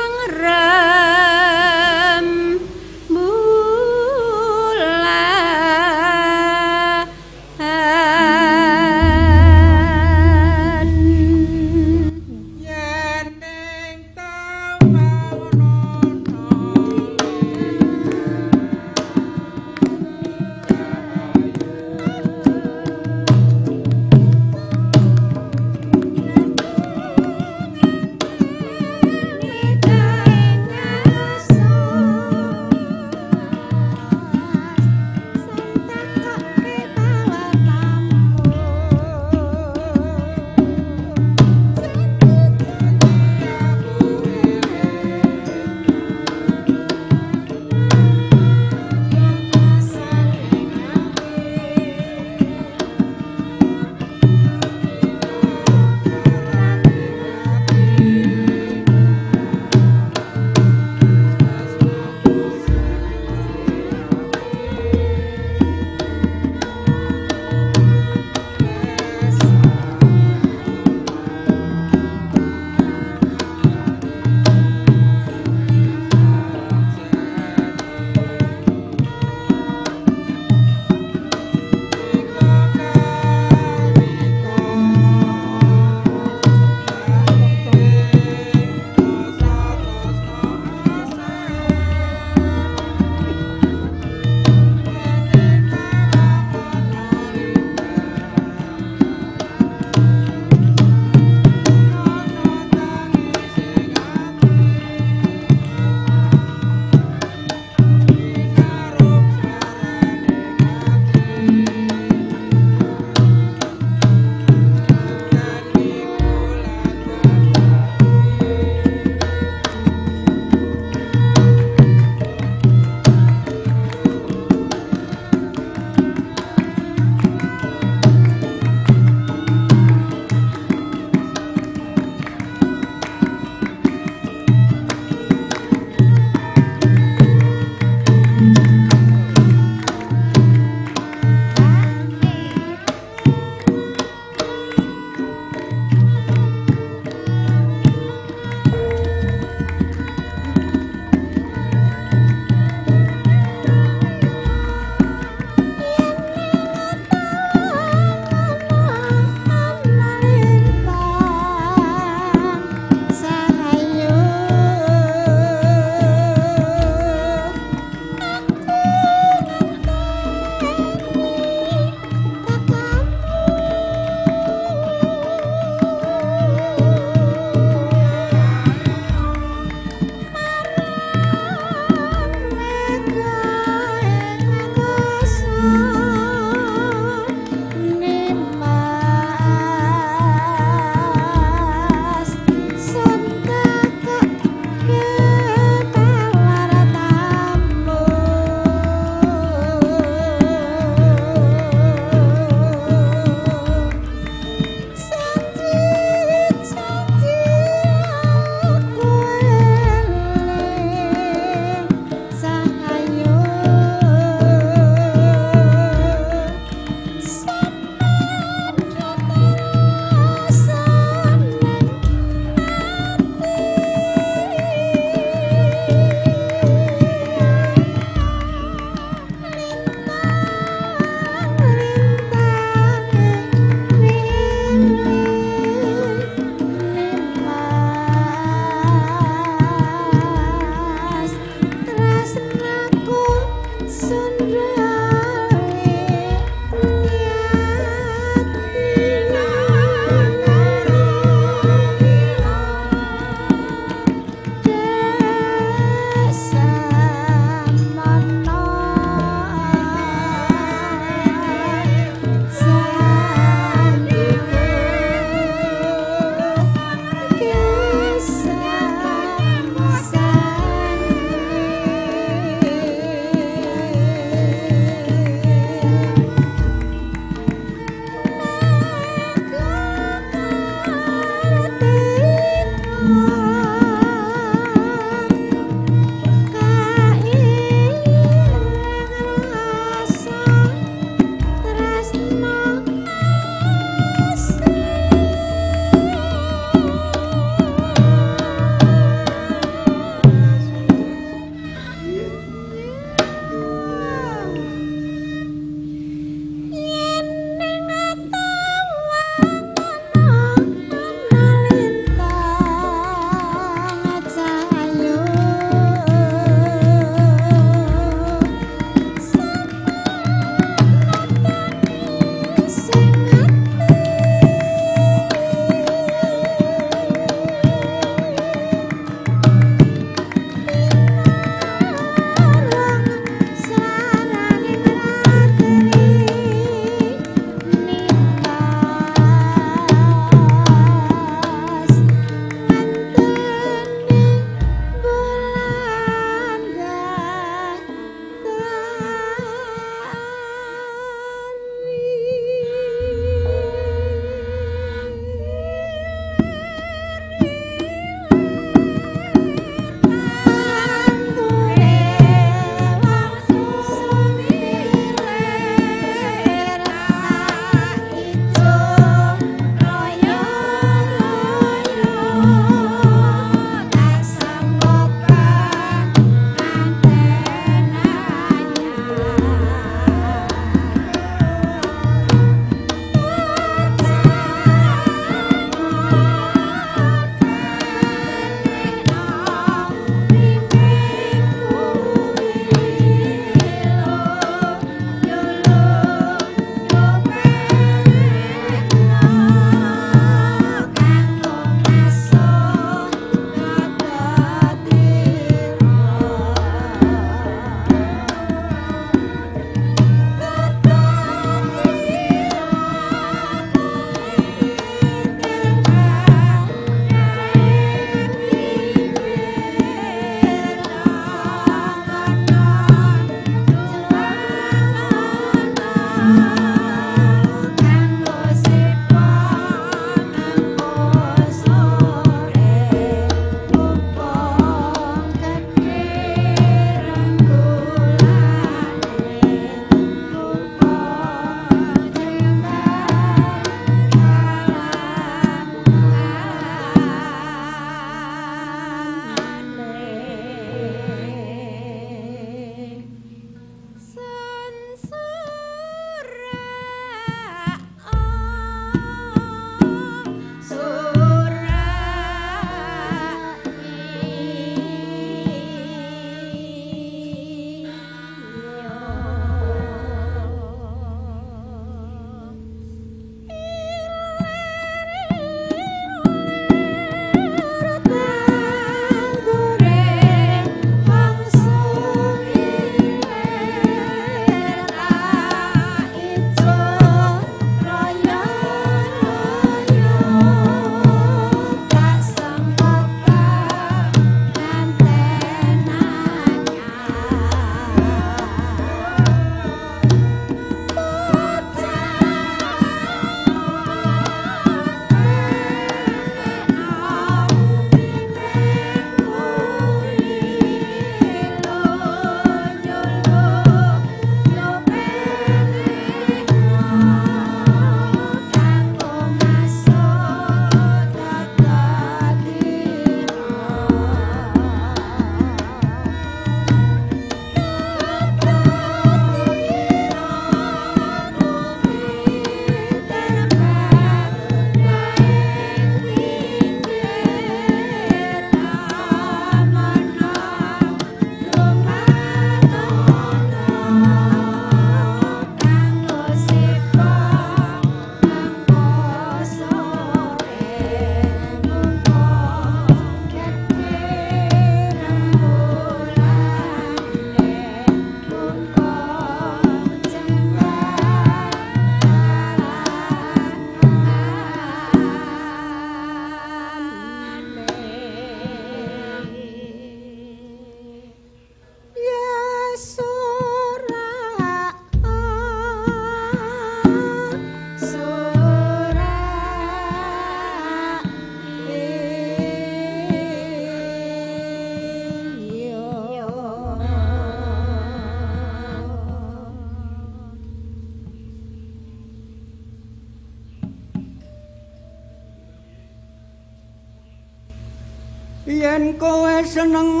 [599.61, 600.00] Janang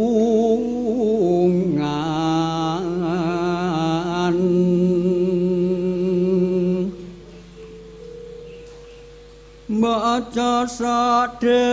[9.69, 11.65] maca sadhe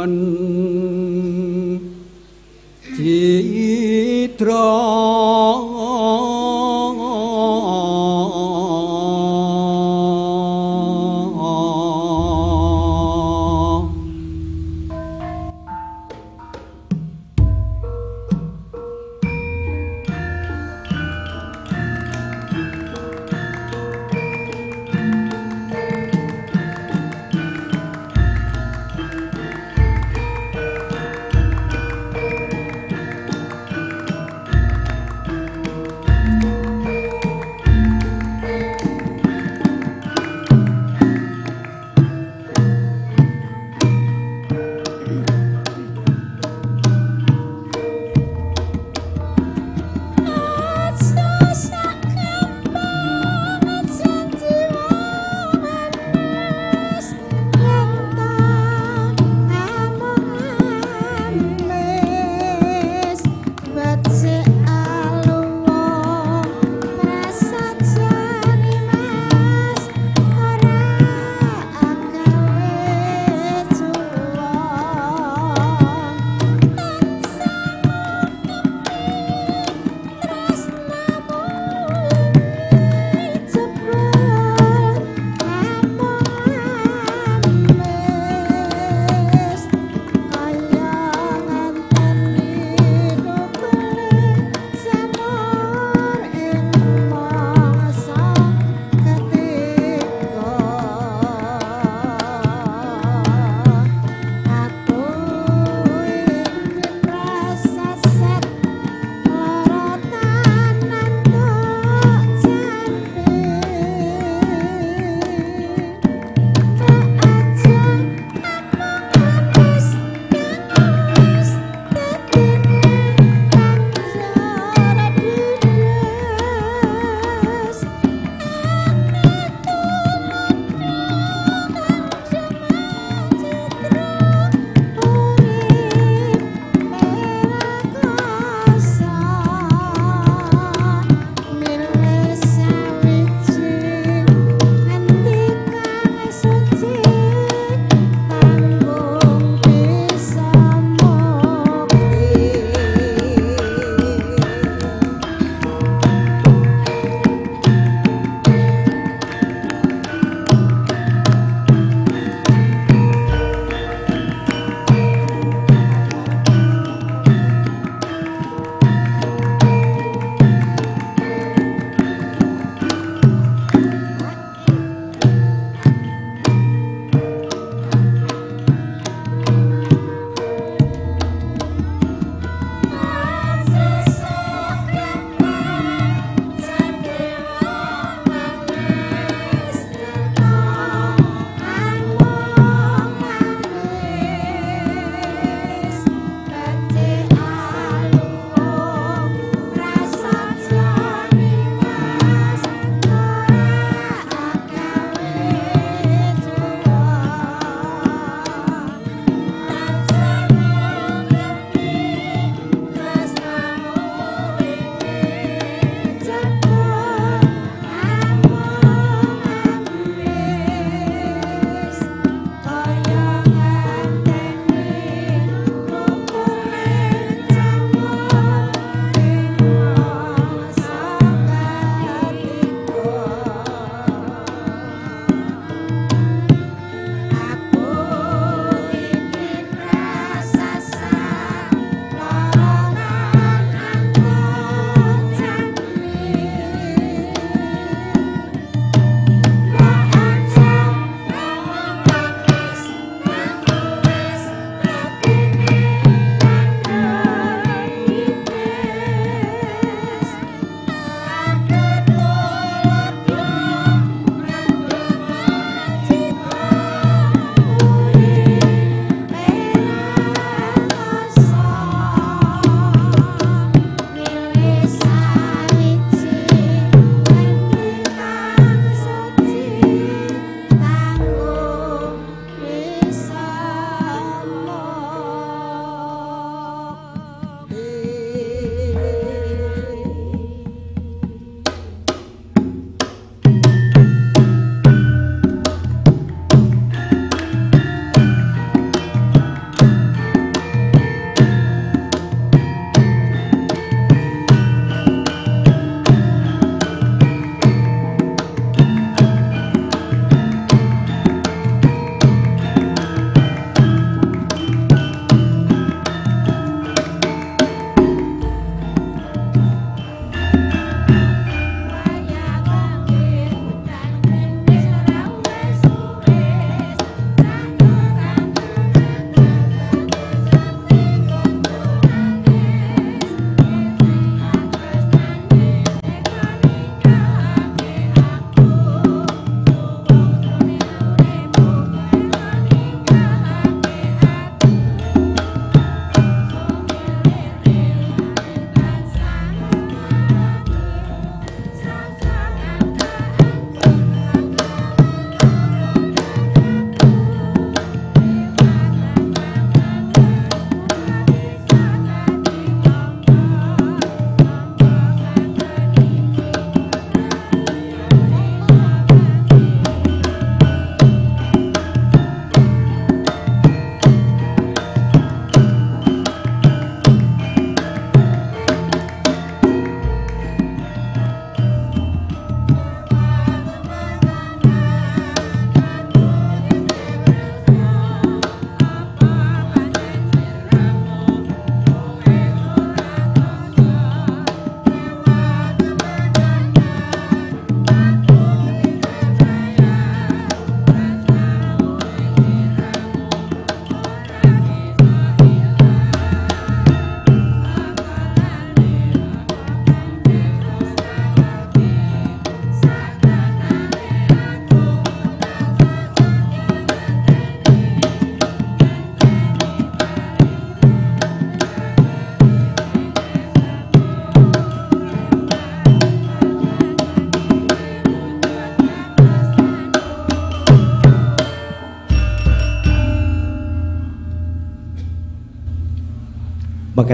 [0.00, 0.14] மண்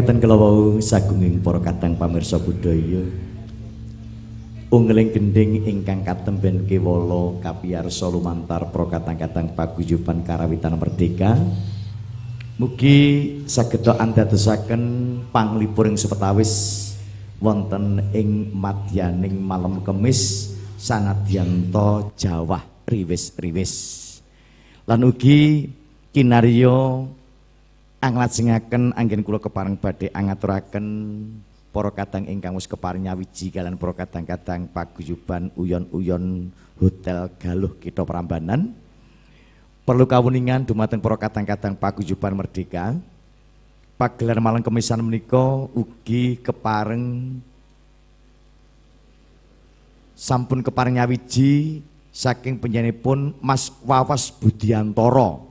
[0.07, 3.03] Makaten kala wau sagunging para kadang pamirsa budaya.
[4.71, 11.35] Ungling gending ingkang katemben kewala kapiyarsa lumantar pra kadang-kadang paguyuban karawitan merdeka.
[12.55, 12.99] Mugi
[13.51, 14.83] saged andadosaken
[15.35, 16.95] panglipuring sepetawis
[17.43, 23.75] wonten ing madyaning malam kemis sanadyanto Jawa riwis-riwis.
[24.87, 25.67] Lan ugi
[26.15, 27.11] kinarya
[28.01, 30.87] anglajengaken anggen kula kepareng badhe angaturaken
[31.77, 36.49] para kadang ingkang wis keparing nyawiji kalian para kadang-kadang paguyuban uyon-uyon
[36.81, 38.73] Hotel Galuh Kita Prambanan.
[39.85, 42.97] Perlu kawuningan dumateng para kadang-kadang paguyuban Merdeka.
[43.97, 47.37] Pagelaran malam kemisan menika ugi kepareng
[50.17, 51.81] sampun kepareng nyawiji
[52.13, 55.46] saking penyanipun Mas Wawas Budiantoro.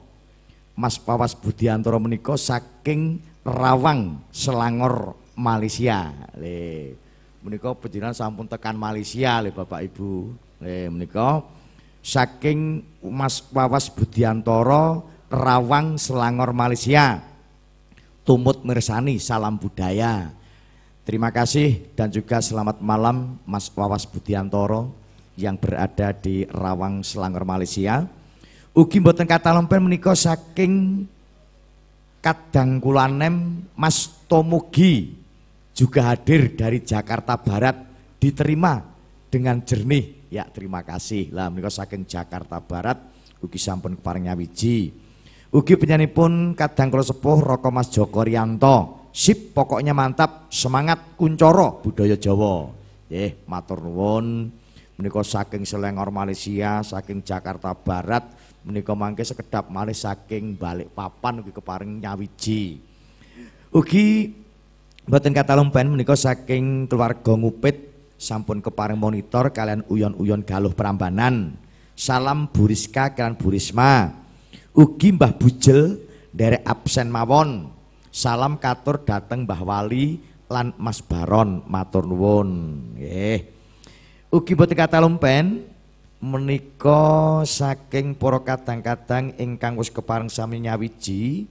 [0.76, 6.12] Mas Wawas Budiantoro menika saking Rawang Selangor Malaysia.
[6.36, 6.92] Le
[7.40, 10.36] menika panjenengan sampun tekan Malaysia le Bapak Ibu.
[10.60, 11.48] Le menika
[12.04, 17.24] saking Mas Wawas Budiantoro Rawang Selangor Malaysia.
[18.28, 20.34] Tumut mirsani salam budaya.
[21.06, 24.92] Terima kasih dan juga selamat malam Mas Wawas Budiantoro
[25.40, 28.10] yang berada di Rawang Selangor Malaysia.
[28.76, 31.08] Ugi mboten kata lempen menika saking
[32.20, 35.16] kadang kulanem Mas Tomugi
[35.72, 37.72] juga hadir dari Jakarta Barat
[38.20, 38.84] diterima
[39.32, 40.28] dengan jernih.
[40.28, 41.32] Ya terima kasih.
[41.32, 43.00] Lah menika saking Jakarta Barat
[43.40, 44.92] ugi sampun kepareng nyawiji.
[45.56, 49.08] Ugi penyanipun kadang kula sepuh Roko Mas Joko Rianto.
[49.16, 52.68] Sip pokoknya mantap semangat kuncoro budaya Jawa.
[53.08, 54.52] Nggih matur nuwun.
[54.96, 62.82] Saking Selangor Malaysia saking Jakarta Barat menika mangke sekedap malih saking Balikpapan ugi kepareng nyawiji
[63.70, 64.34] ugi
[65.06, 71.54] Mboten kata lumpen menika saking keluarga ngupit sampun kepareng monitor kalian uyon-uyon galuh Prambanan.
[71.94, 74.10] Salam Buriska kalian Burisma.
[74.74, 76.02] Ugi Mbah Bujel
[76.34, 77.70] derek absen mawon.
[78.10, 80.18] Salam katur dateng Mbah Wali
[80.50, 82.50] lan Mas Baron matur nuwun.
[82.98, 83.46] Nggih.
[84.34, 85.70] Ugi mboten kata lumpen
[86.26, 91.46] menika saking para kadang-kadang ingkang wis kepareng sami nyawiji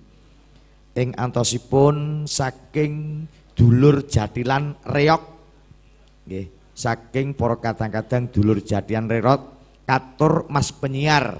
[0.98, 3.24] ing antosipun saking
[3.54, 5.22] dulur jatilan reok.
[6.26, 9.54] Nggih saking para kadang-kadang dulur jatilan reok
[9.86, 11.38] katur Mas penyiar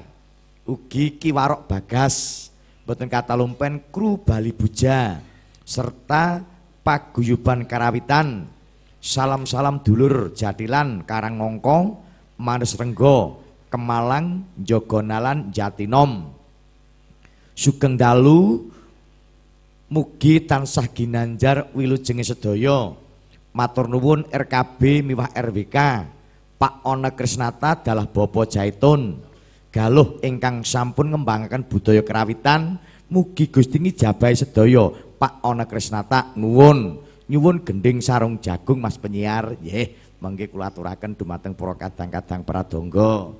[0.62, 2.48] ugi Kiwarok Bagas
[2.86, 5.18] boten kata lumpen kru Bali Buja
[5.66, 6.38] serta
[6.86, 8.46] paguyuban karawitan.
[9.04, 12.03] Salam-salam dulur jatilan Karang Ngongkong
[12.44, 13.40] Manes Renggo
[13.72, 16.28] Kemalang Jogonalan Jatinom
[17.56, 18.68] Sugeng Dalu
[19.94, 22.90] Mugi tansah ginanjar wilujenge sedaya.
[23.54, 25.76] Matur nuwun RKB miwah RWK.
[26.58, 29.20] Pak Ona Krisnata dalah Bopo Jaitun.
[29.70, 32.74] Galuh ingkang sampun ngembangaken budaya kerawitan.
[33.06, 34.90] Mugi Gusti ngijabahi sedaya.
[35.20, 36.98] Pak Ona Krisnata nuwun.
[37.30, 39.54] Nyuwun gending sarung jagung Mas penyiar.
[39.62, 43.36] Nggih, mangke kula aturaken dumateng para kadang-kadang pradangga.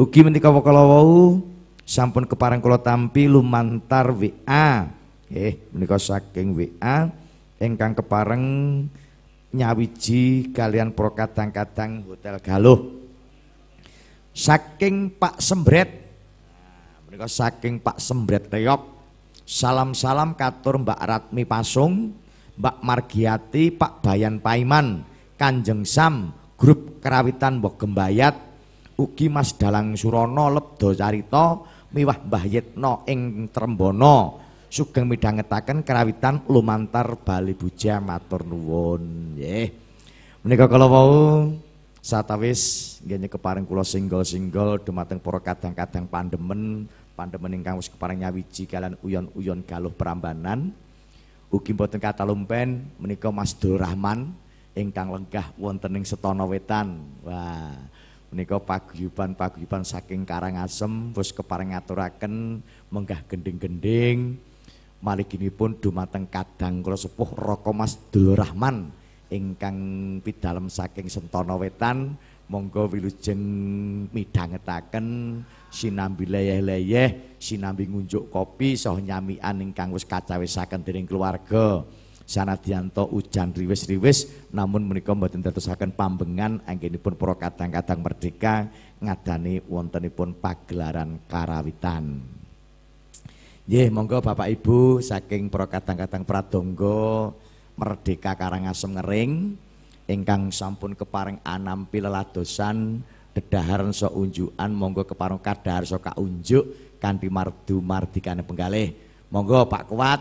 [0.00, 1.44] Ugi menika kala wau
[1.84, 4.88] sampun kepareng kula tampi lumantar WA.
[5.28, 7.12] Nggih, menika saking WA
[7.60, 8.44] ingkang kepareng
[9.52, 12.80] nyawiji kalian pro kadang-kadang Hotel Galuh.
[14.32, 15.88] Saking Pak Sembret.
[15.92, 18.96] Nah, menika saking Pak Sembret Reok.
[19.46, 22.10] Salam-salam katur Mbak Ratmi Pasung,
[22.58, 25.06] Mbak Margiati, Pak Bayan Paiman,
[25.36, 28.34] Kanjeng Sam, grup kerawitan Mbok Gembayat,
[28.96, 31.60] ugi Mas Dalang Surono Lebdo Carita,
[31.92, 34.40] miwah Mbah Yitno ing Trembono,
[34.72, 39.36] sugeng midhangetaken kerawitan lumantar Bali Buja matur nuwun.
[39.36, 39.68] Nggih.
[40.40, 41.52] Menika kala wau
[42.00, 46.86] satawis nggih kepareng kula singgol-singgol dumateng para kadang-kadang pandemen
[47.18, 50.72] pandemen ingkang wis kepareng nyawiji kalian uyon-uyon galuh Prambanan.
[51.52, 54.45] Ugi mboten kata lumpen menika Mas Dur Rahman
[54.76, 57.00] ingkang lenggah wonten ing Setana Wetan.
[57.24, 57.72] Wah
[58.26, 62.60] menika paguyuban-paguyuban saking Karangasem wis kepareng ngaturaken
[62.92, 64.36] menggah gending-gending.
[65.56, 68.90] Pun dumateng kadang kula sepuh Roko Mas Rahman
[69.30, 69.78] ingkang
[70.20, 72.18] pidalem saking Sentana Wetan.
[72.46, 73.42] Monggo wilujeng
[74.14, 75.06] midhangetaken
[75.66, 81.82] sinambi leyeh-leyeh sinambi ngunjuk kopi saha nyamikan ingkang wis kacawisaken dening keluarga
[82.26, 88.54] sanadyanto ujan riwis-riwis namun menika mboten dadosaken pambengan anggenipun para kadang-kadang merdeka
[88.98, 92.18] ngadani wontenipun pagelaran karawitan
[93.66, 96.22] Nggih, monggo Bapak Ibu saking para kadang-kadang
[97.76, 99.58] Merdeka Karangasem Ngering
[100.06, 103.02] ingkang sampun kepareng anampi leladosan
[103.34, 108.94] dedaharan so unjukan monggo kepareng kadahar so kaunjuk kanthi mardu mardikane penggalih.
[109.34, 110.20] Monggo Pak Kuat,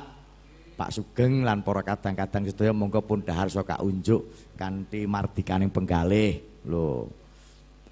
[0.76, 4.28] Pak Sugeng lan para kadang-kadang sedaya monggo pun dahar so kaunjuk
[4.60, 6.44] kanthi mardikane penggalih.
[6.68, 7.08] Lho,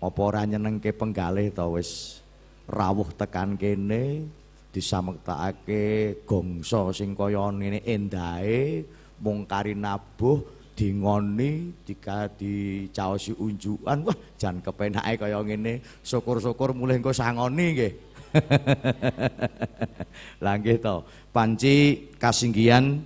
[0.03, 1.79] apa ora nyenengke penggalih to?
[1.79, 2.19] Wis
[2.67, 4.27] rawuh tekan kene
[4.75, 8.83] disamektakake gongso sing kaya ngene endahe
[9.23, 10.43] mung kari nabuh
[10.75, 14.03] dingoni dika dicaosi unjukan.
[14.03, 15.79] Wah jan kepenake kaya ngene.
[16.03, 17.93] Syukur-syukur mulih engko sangoni nggih
[20.43, 21.05] lah nggih to.
[21.33, 23.01] Panci kasinggihan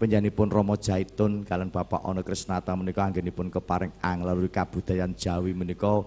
[0.00, 6.00] penjanipun Romo Jaitun kalian Bapak Ono Krisnata menika anggenipun keparing anglaluri kabudayan Jawi menika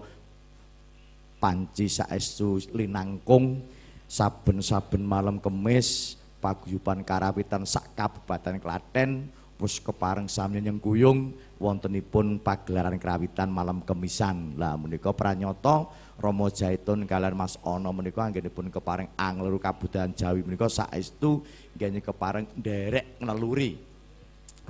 [1.38, 3.62] panci saestu linangkung
[4.10, 9.10] saben-saben malam kemis paguyuban karawitan sak kabupaten Klaten
[9.54, 11.32] pus kepareng yang kuyung
[11.62, 14.58] wontenipun pagelaran kerawitan malam kemisan.
[14.58, 20.70] Lah menika pranyata Romo Jaitun kalian Mas Ono menika anggenipun kepareng angleru kabudayan Jawi menika
[20.70, 21.42] saestu
[21.74, 23.76] nggih kepareng nderek ngeluri.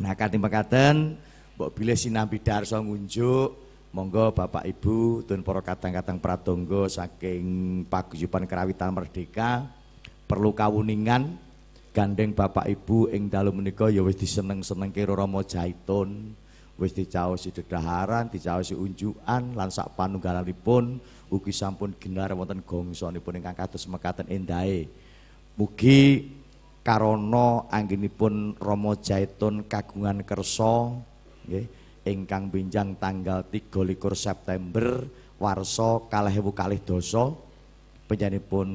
[0.00, 1.20] Nah kanthi mekaten
[1.54, 3.64] mbok bilih sinambi darsa ngunjuk
[3.94, 7.46] Monggo Bapak Ibu dan para kadang-kadang pratangga saking
[7.86, 9.70] paguyuban kerawitan merdeka
[10.26, 11.38] perlu kawuningan
[11.94, 16.34] gandeng Bapak Ibu ing dalu menika ya wis diseneng-senengke Rama Jaitun
[16.74, 20.98] wis dicaosi dedaharan dicaosi unjukan lan sak panunggalanipun
[21.34, 24.86] ugi sampun ginar wonten gongsonipun ingkang kados mekaten endahe
[25.58, 26.30] mugi
[26.86, 30.94] karana anggenipun Rama Jaitun kagungan kersa
[31.50, 31.66] nggih
[32.06, 35.02] ingkang binjang tanggal 23 September
[35.40, 37.32] warsa kalih ewu kalih dosa
[38.04, 38.68] penyanipun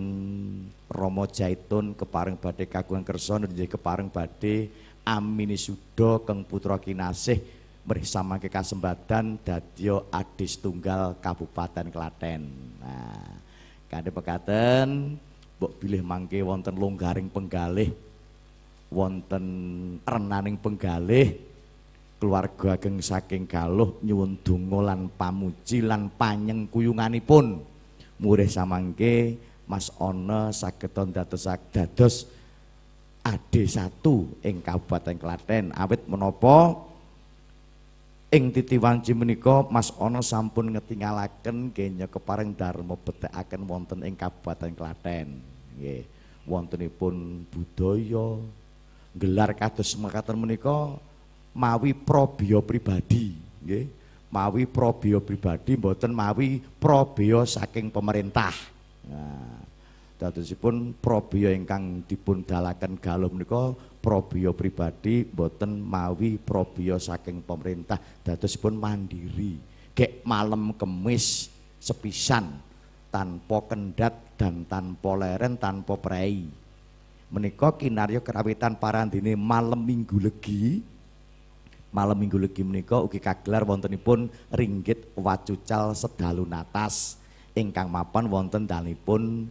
[0.89, 4.67] Romo Jaitun kepareng badhe kagungan kersa nggih kepareng badhe
[5.05, 12.41] amini sudo keng putra kinasih bersama kekasembatan dadya adis tunggal Kabupaten Klaten.
[12.79, 13.33] Nah,
[13.89, 15.17] kanthi pekaten
[15.59, 17.91] mbok bilih mangke wonten longgaring penggalih
[18.87, 19.45] wonten
[20.07, 21.35] renaning penggalih
[22.19, 27.63] keluarga ageng saking galuh nyuwun donga lan pamuji lan panyeng kuyunganipun.
[28.19, 32.15] Murih samangke Mas Ana saged dados dados
[33.23, 35.71] ade satu ing Kabupaten Klaten.
[35.71, 36.75] Awit menapa
[38.29, 38.77] ing titi
[39.17, 45.41] menika Mas Ana sampun ngetingalaken kenya kepareng dharma betekaken wonten ing Kabupaten Klaten.
[45.77, 46.05] Nggih
[46.45, 48.37] wontenipun budaya.
[49.17, 50.93] Gelar kados mekaten menika
[51.57, 53.33] mawi probio pribadi.
[53.65, 53.89] Nggih
[54.29, 58.53] mawi probio pribadi mboten mawi probio saking pemerintah.
[59.09, 59.57] Nah
[60.19, 67.99] dadosipun probio ingkang dipun dalaken galuh menika probio pribadi mboten mawi probio saking pemerintah.
[68.23, 69.59] Dadosipun mandiri
[69.93, 72.47] gek malam kemis sepisan
[73.11, 76.47] tanpa kendat dan tanpa leren tanpa prei.
[77.29, 80.81] Menika kinarya kerawitan parandene malam minggu legi.
[81.89, 87.19] Malam minggu legi menika ugi kagelar wontenipun ringgit wacucal sedalu natas.
[87.53, 89.49] Ingkang mapan wonten dalipun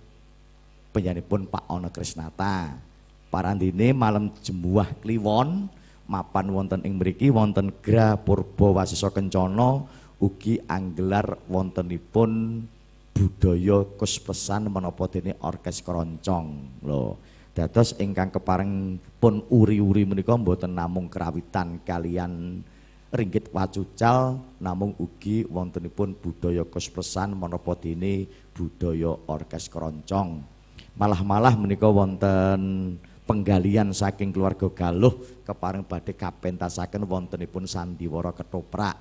[0.95, 2.88] penyanipun Pak Ono Krisnata
[3.29, 5.69] parandine malam jemuah kliwon
[6.09, 9.85] mapan wonten ing mriki wonten Gra Purba Wasisa Kencana
[10.19, 12.65] ugi anggelar wontenipun
[13.13, 16.47] budaya kuspesan menapa dene orkes keroncong
[16.83, 17.17] lho
[17.59, 22.63] Dados ingkang kepareng pun uri-uri menika mboten namung kerawitan kalian
[23.11, 30.39] ringgit wacucal namung ugi wontenipun budaya kospesan menapa dene budaya orkes keroncong.
[30.95, 32.95] Malah-malah menika wonten
[33.29, 38.97] penggalian saking keluarga Galuh kepareng badhe kapentasaken wontenipun sandiwara ketoprak.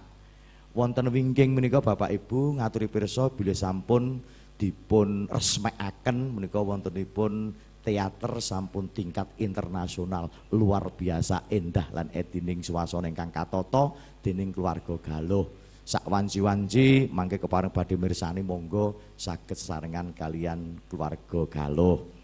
[0.75, 4.19] Wonten wingking menika Bapak Ibu ngaturi pirsa bilih sampun
[4.59, 13.31] dipun resmekaken menika wontenipun teater sampun tingkat internasional luar biasa endah lan edining swasana ingkang
[13.31, 15.47] katata dening keluarga Galuh.
[15.87, 22.16] Sak wanci-wanci mangke kepareng badhe mirsani monggo saged sarengan kalian keluarga Galuh.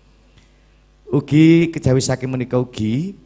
[1.10, 3.18] Ugi kejawi saking menika ugi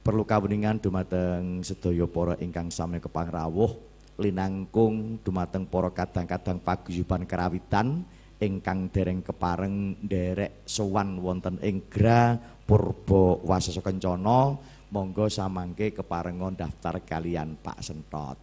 [0.00, 3.76] perlu kawuningan dumateng sedaya para ingkang sami kepangrawuh
[4.16, 8.00] linangkung dumateng para kadang-kadang paguyuban kerawitan
[8.40, 14.56] ingkang dereng kepareng derek sowan wonten ing Gra Purba Wasesa Kencana
[14.92, 18.38] monggo samangke keparengon daftar kalian Pak Sentot.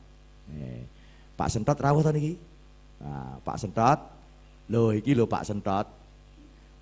[0.54, 0.84] Eh,
[1.34, 2.34] Pak Sentot rawuh to niki?
[3.02, 4.00] Nah, Pak Sentot.
[4.70, 6.03] Lho iki lho Pak Sentot.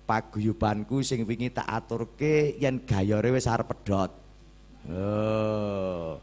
[0.04, 4.10] Paguyubanku sing wingi tak aturke yen gayore wis arep pedhot.
[4.90, 6.18] Oh.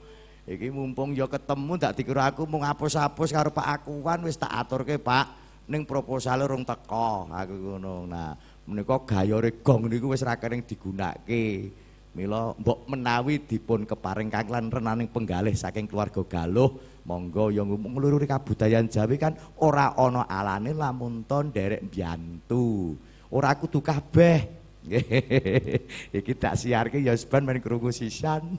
[0.49, 4.97] Iki mumpung ya ketemu ndak dikira aku mung apus-apus karo Pak Akuan wis tak aturke
[4.97, 5.30] Pak
[5.69, 8.10] ning proposal urung teko aku ngono.
[8.10, 8.34] Nah,
[8.65, 11.69] menika gayore gong niku wis ra kering digunakake.
[12.18, 18.89] Mila mbok menawi dipun keparing kanglan renaning penggalih saking keluarga Galuh, monggo ya nglururi kabudayan
[18.89, 22.97] Jawi kan ora ana alane lamun to nderek mbiyantu.
[23.30, 24.57] Ora kudu kabeh.
[26.18, 28.57] Iki tak siarke ya seban men krungu sisan.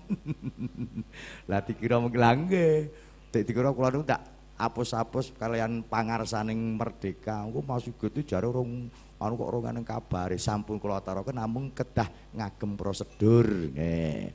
[1.51, 2.91] Lah dikira mung langge.
[3.35, 4.23] Dek dikira kula niku tak
[4.55, 7.43] apus-apus kalian pangarsaning merdeka.
[7.43, 8.87] Engko Mas Uget jare urung
[9.19, 10.39] anu kok urung ana kabare.
[10.39, 12.07] Sampun kula aturaken namung kedah
[12.39, 13.75] ngagem prosedur.
[13.75, 14.31] Nggih.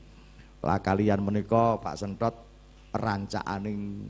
[0.60, 2.34] Lah kalian menika Pak Sentot
[2.92, 4.04] rancakaning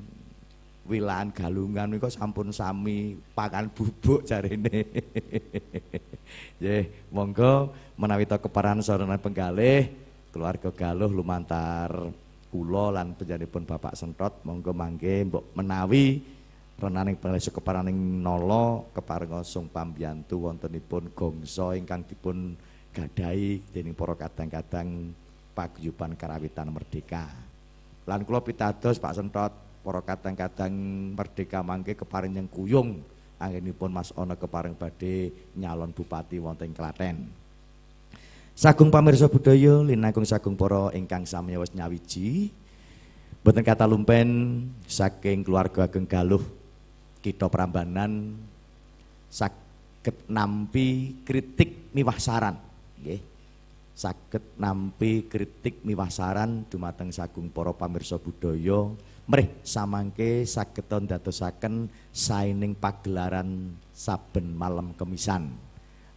[0.86, 4.86] wilahan galungan niku sampun sami pangan bubuk jarene.
[6.62, 9.90] Nggih, monggo menawi ta keparan sarana penggalih
[10.32, 11.90] keluarga Galuh lumantar
[12.52, 16.22] kula lan panjenenganipun Bapak Sentot monggo mangke mbok menawi
[16.76, 22.52] renaning penggalih keparaning nala keparenga sung pambiyantu wontenipun gongso ingkang dipun
[22.92, 25.12] gadahi dening para kadang-kadang
[25.56, 27.28] paguyuban karawitan merdeka.
[28.04, 29.52] Lan kula pitados Pak Sentot
[29.86, 30.74] para kadang-kadang
[31.14, 32.98] merdeka mangke keparing yang kuyung
[33.38, 37.30] anggenipun Mas Ono keparing badhe nyalon bupati wonten Klaten.
[38.56, 42.50] Sagung pamirsa budaya linangkung sagung para ingkang sami wis nyawiji.
[43.46, 44.58] Boten kata lumpen
[44.90, 46.42] saking keluarga ageng Galuh
[47.22, 48.34] kita Prambanan
[49.30, 52.58] saged nampi kritik miwah saran
[52.98, 53.22] nggih.
[54.60, 58.92] Nampi kritik miwah saran dumateng sagung para pamirsa budaya
[59.26, 65.50] mrih samangke sageton dadosaken saining pagelaran saben malam kemisan.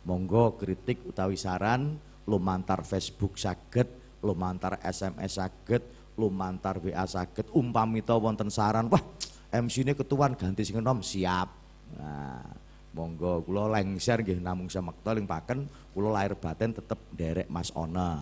[0.06, 1.98] Monggo kritik utawi saran
[2.30, 3.90] lumantar Facebook saged,
[4.22, 5.81] lumantar SMS saged,
[6.14, 7.49] lumantar WA saged.
[7.49, 9.02] Umpami to wonten saran, wah
[9.49, 11.49] MC ini ketuan ganti sing enom siap.
[11.98, 12.45] Nah,
[12.94, 15.65] monggo kula lengser nggih namung semekta ling paken
[15.98, 18.22] kula lahir batin tetep derek Mas Ona.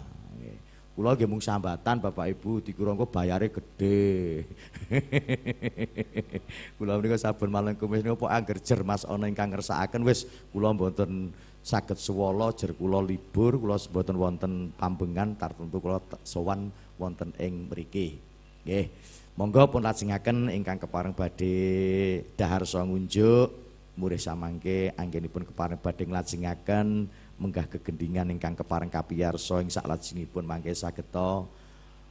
[0.98, 4.42] Kula nggih mung sambatan Bapak Ibu dikira engko bayare gedhe.
[6.82, 11.30] kula menika saben malam kumis niku angger jer Mas Ona ingkang ngersakaken wis kula mboten
[11.62, 18.18] saged suwala jer kula libur kula mboten wonten pambengan tartentu kula sowan wonten ing mriki.
[18.66, 18.90] Nggih.
[19.38, 23.54] Monggo pun lajengaken ingkang kepareng badhe daharsa ngunjuk
[24.02, 27.06] murih samangke anggenipun kepareng badhe nglajengaken
[27.38, 31.46] menggah kegendingan ingkang kepareng kapiyarsa ing saklajengipun mangke sageta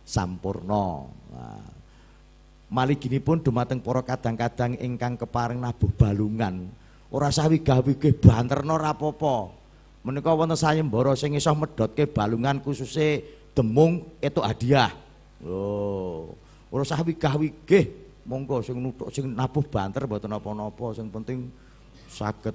[0.06, 1.06] sampurna.
[1.34, 1.66] Nah,
[2.66, 6.66] Maliginipun dumateng para kadang-kadang ingkang kepareng nabuh balungan
[7.14, 9.54] ora gawe-gawe banterna ora apa-apa.
[10.02, 13.22] Menika wonten sayembara sing iso medhotke balungan khususe
[13.54, 14.90] demung itu hadiah.
[15.46, 16.34] Oh,
[16.74, 17.80] ora sawi gawe-gawe
[18.26, 21.46] monggo sing nutuk sing nabuh banter mboten napa-napa sing penting
[22.10, 22.54] saged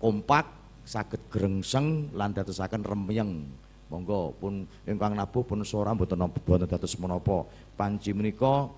[0.00, 0.48] kompak,
[0.82, 3.46] saged grengseng lan dadosaken remyeng.
[3.92, 7.44] Monggo pun ingkang nabuh pun sora mboten napa mboten dados menapa.
[7.76, 8.72] Panci menika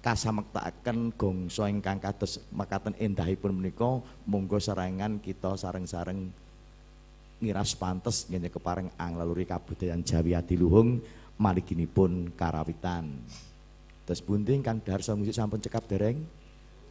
[0.00, 6.32] kasamektakaken gongso ingkang kados makaten endahipun menika monggo serangan kita sareng-sareng
[7.40, 11.00] ngiras pantes nggih kepareng anglaluri kabudayan Jawi Adiluhung
[11.40, 13.08] maliginipun karawitan.
[14.04, 16.20] Terus pundi ingkang darsa musik sampun cekap dereng?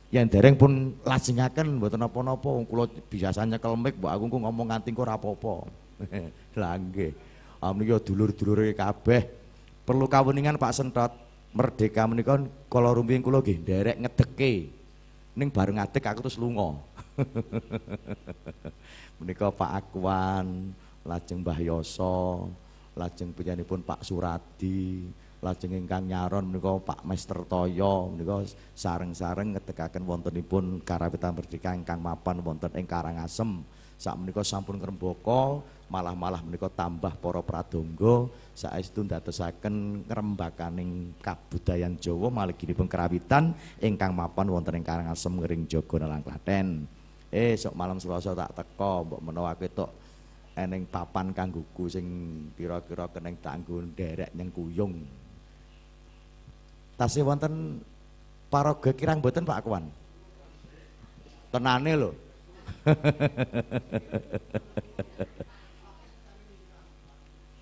[0.09, 4.89] Yang dereng pun lajengaken mboten napa-napa wong kula biasanya nyekel mic mbok aku ngomong nganti
[4.89, 5.69] kok ora apa-apa.
[6.59, 7.13] Lah nggih.
[7.59, 9.21] Menika dulur-dulure kabeh
[9.85, 11.13] perlu kawuningan Pak Sentot
[11.53, 12.41] merdeka menika
[12.71, 14.53] kala rumiyin kula nggih nderek ngedeke.
[15.37, 16.73] Ning bareng ngadek aku terus lunga.
[19.21, 20.73] menika Pak Akwan,
[21.05, 22.49] lajeng Mbah Yoso,
[22.97, 25.05] lajeng penyanipun Pak Suradi,
[25.39, 28.43] lajeng ingkang nyaron menika Pak Master Toyo menika
[28.75, 33.63] sareng-sareng ngedekaken wontenipun karawitan merdeka ingkang mapan wonten ing Karangasem.
[33.99, 35.59] Sak menika sampun ngrembaka,
[35.91, 44.79] malah-malah menika tambah para pradonga saestu ndadosaken ngrembakaning kabudayan Jawa maliginipun kerawitan ingkang mapan wonten
[44.79, 46.87] ing Karangasem ngering Jaga Nalang Klaten.
[47.29, 49.91] Eh sok malam Selasa tak teko mbok menawa ketok
[50.57, 52.05] eneng papan kanggoku sing
[52.57, 55.18] kira-kira keneng tanggo nderek nyeng kuyung.
[56.99, 57.79] Tasih wonten
[58.51, 59.87] paraga kirang mboten Pak Akwan?
[61.47, 62.11] Tenane lho.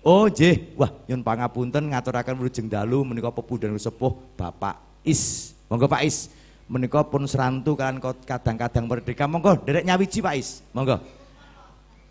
[0.08, 5.52] Oh nggih, wah nyun pangapunten ngaturaken wilujeng dalu menika pepudan sepuh Bapak Is.
[5.68, 6.32] Monggo Pak Is.
[6.64, 9.28] Menika pun serantu kan kadang-kadang merdeka.
[9.28, 10.64] Monggo derek nyawiji Pak Is.
[10.72, 10.96] Monggo.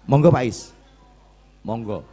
[0.05, 0.69] Monggo Pak Is.
[1.65, 2.05] Monggo.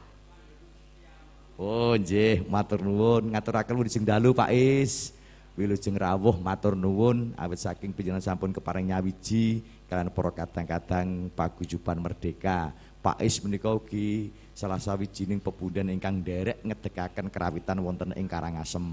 [1.55, 5.15] Oh nggih, matur nuwun ngaturaken wudi sing dalu Pak Is.
[5.55, 12.75] Wilujeng rawuh matur nuwun awit saking panjenengan sampun kepareng nyawiji kalian para kadang-kadang paguyuban merdeka.
[12.99, 18.91] Pak Is menika ugi salah sawijining pepundhen ingkang nderek ngedekaken kerawitan wonten ing Karangasem.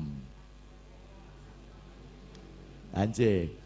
[2.93, 3.57] Anjir.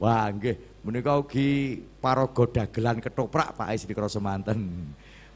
[0.00, 4.88] Wah, nggih, menika ugi paraga dagelan ketoprak Pak Is semanten.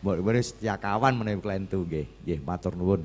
[0.07, 2.07] Mbok setia kawan menawi klentu nggih.
[2.23, 3.03] Nggih, matur nuwun.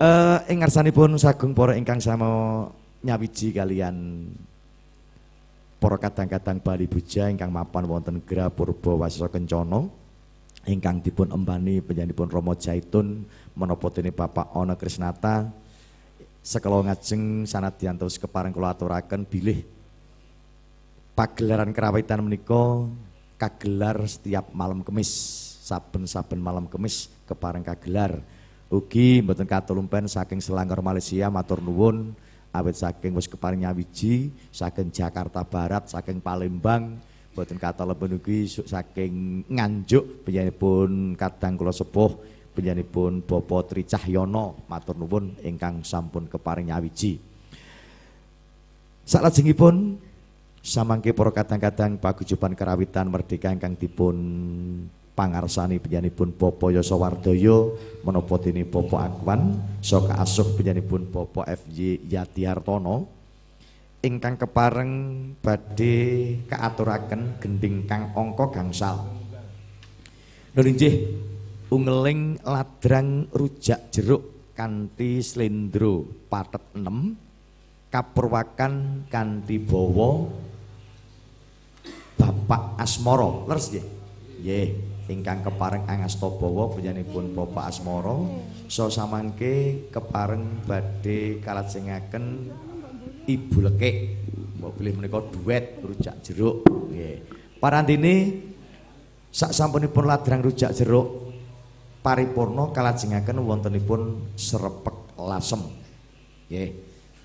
[0.00, 2.64] Eh ing ngarsanipun sagung para ingkang sama
[3.04, 4.26] nyawiji kalian
[5.76, 9.84] para kadang-kadang Bali Buja ingkang mapan wonten Gra Purba Wasisa Kencana
[10.64, 15.52] ingkang dipun embani panjenenganipun Rama Jaitun menapa dene Bapak Ana Krisnata
[16.40, 19.60] sekala ngajeng sanadyantos kepareng kula aturaken bilih
[21.12, 22.88] pagelaran kerawitan menika
[23.36, 28.20] kagelar setiap malam kemis saben-saben malam kemis kepareng kagelar.
[28.68, 32.12] Ugi mboten katulumpen saking Selangor Malaysia matur nuwun.
[32.54, 37.00] Awit saking wis keparing nyawiji saking Jakarta Barat saking Palembang.
[37.32, 42.12] Mboten katulumpen ugi saking Nganjuk panjenenganipun kadang kula sepuh
[42.54, 47.18] panjenenganipun Bapak Tri Cahyono matur nuwun ingkang sampun keparing nyawiji.
[49.04, 50.00] Salajengipun
[50.64, 54.16] samangke para kadang-kadang paguyuban kerawitan merdeka ingkang dipun
[55.14, 57.70] pangarsani penyanipun Bopo Yosowardaya
[58.02, 61.08] menapa dene Bopo Akwan saka asuh penyanipun
[61.46, 63.14] FJ Yatiartono
[64.04, 64.92] ingkang kepareng
[65.40, 65.96] badhe
[66.44, 69.00] kaaturaken gending kang angka gangsal.
[70.52, 70.94] Nulinjih
[71.72, 80.28] ungeling ladrang rujak jeruk kanthi slendro patet 6 kapurwakan kanthi bawa
[82.14, 83.48] Bapak Asmara.
[83.50, 83.84] Leres nggih?
[84.44, 84.68] Nggih.
[85.04, 88.16] Ingkang kepareng angasta bawa Bapak Asmara
[88.72, 92.48] so samangke kepareng badhe kalajengaken
[93.24, 93.96] Ibu Lekik.
[94.60, 96.64] Mbok bilih menika duet rujak jeruk.
[96.92, 97.24] Nggih.
[97.60, 98.14] Parantine
[99.32, 101.32] sak sampunipun ladrang rujak jeruk
[102.04, 105.60] paripurna kalajengaken wontenipun srepek lasem.
[106.48, 106.70] Nggih.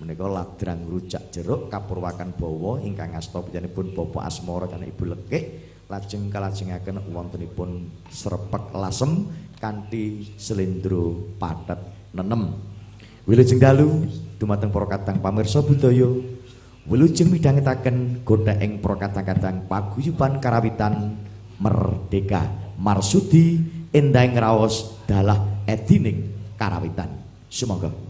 [0.00, 6.30] Menika ladrang rujak jeruk kapurwakan bawa ingkang asta panjenenganipun Bapak Asmara kan Ibu Lekik lajeng
[6.30, 9.26] kalajengaken wontenipun srepek lasem
[9.58, 11.82] kanthi slendro patet
[12.14, 12.54] nenem.
[13.26, 14.06] Wilujeng dalu
[14.38, 16.08] dumateng para kadang pamirsa budaya
[16.88, 21.18] wilujeng midhangetaken godheng para kadang-kadang paguyuban karawitan
[21.60, 22.48] merdeka
[22.80, 23.60] marsudi
[23.92, 27.10] endahing raos dalah edining karawitan.
[27.50, 28.09] Semoga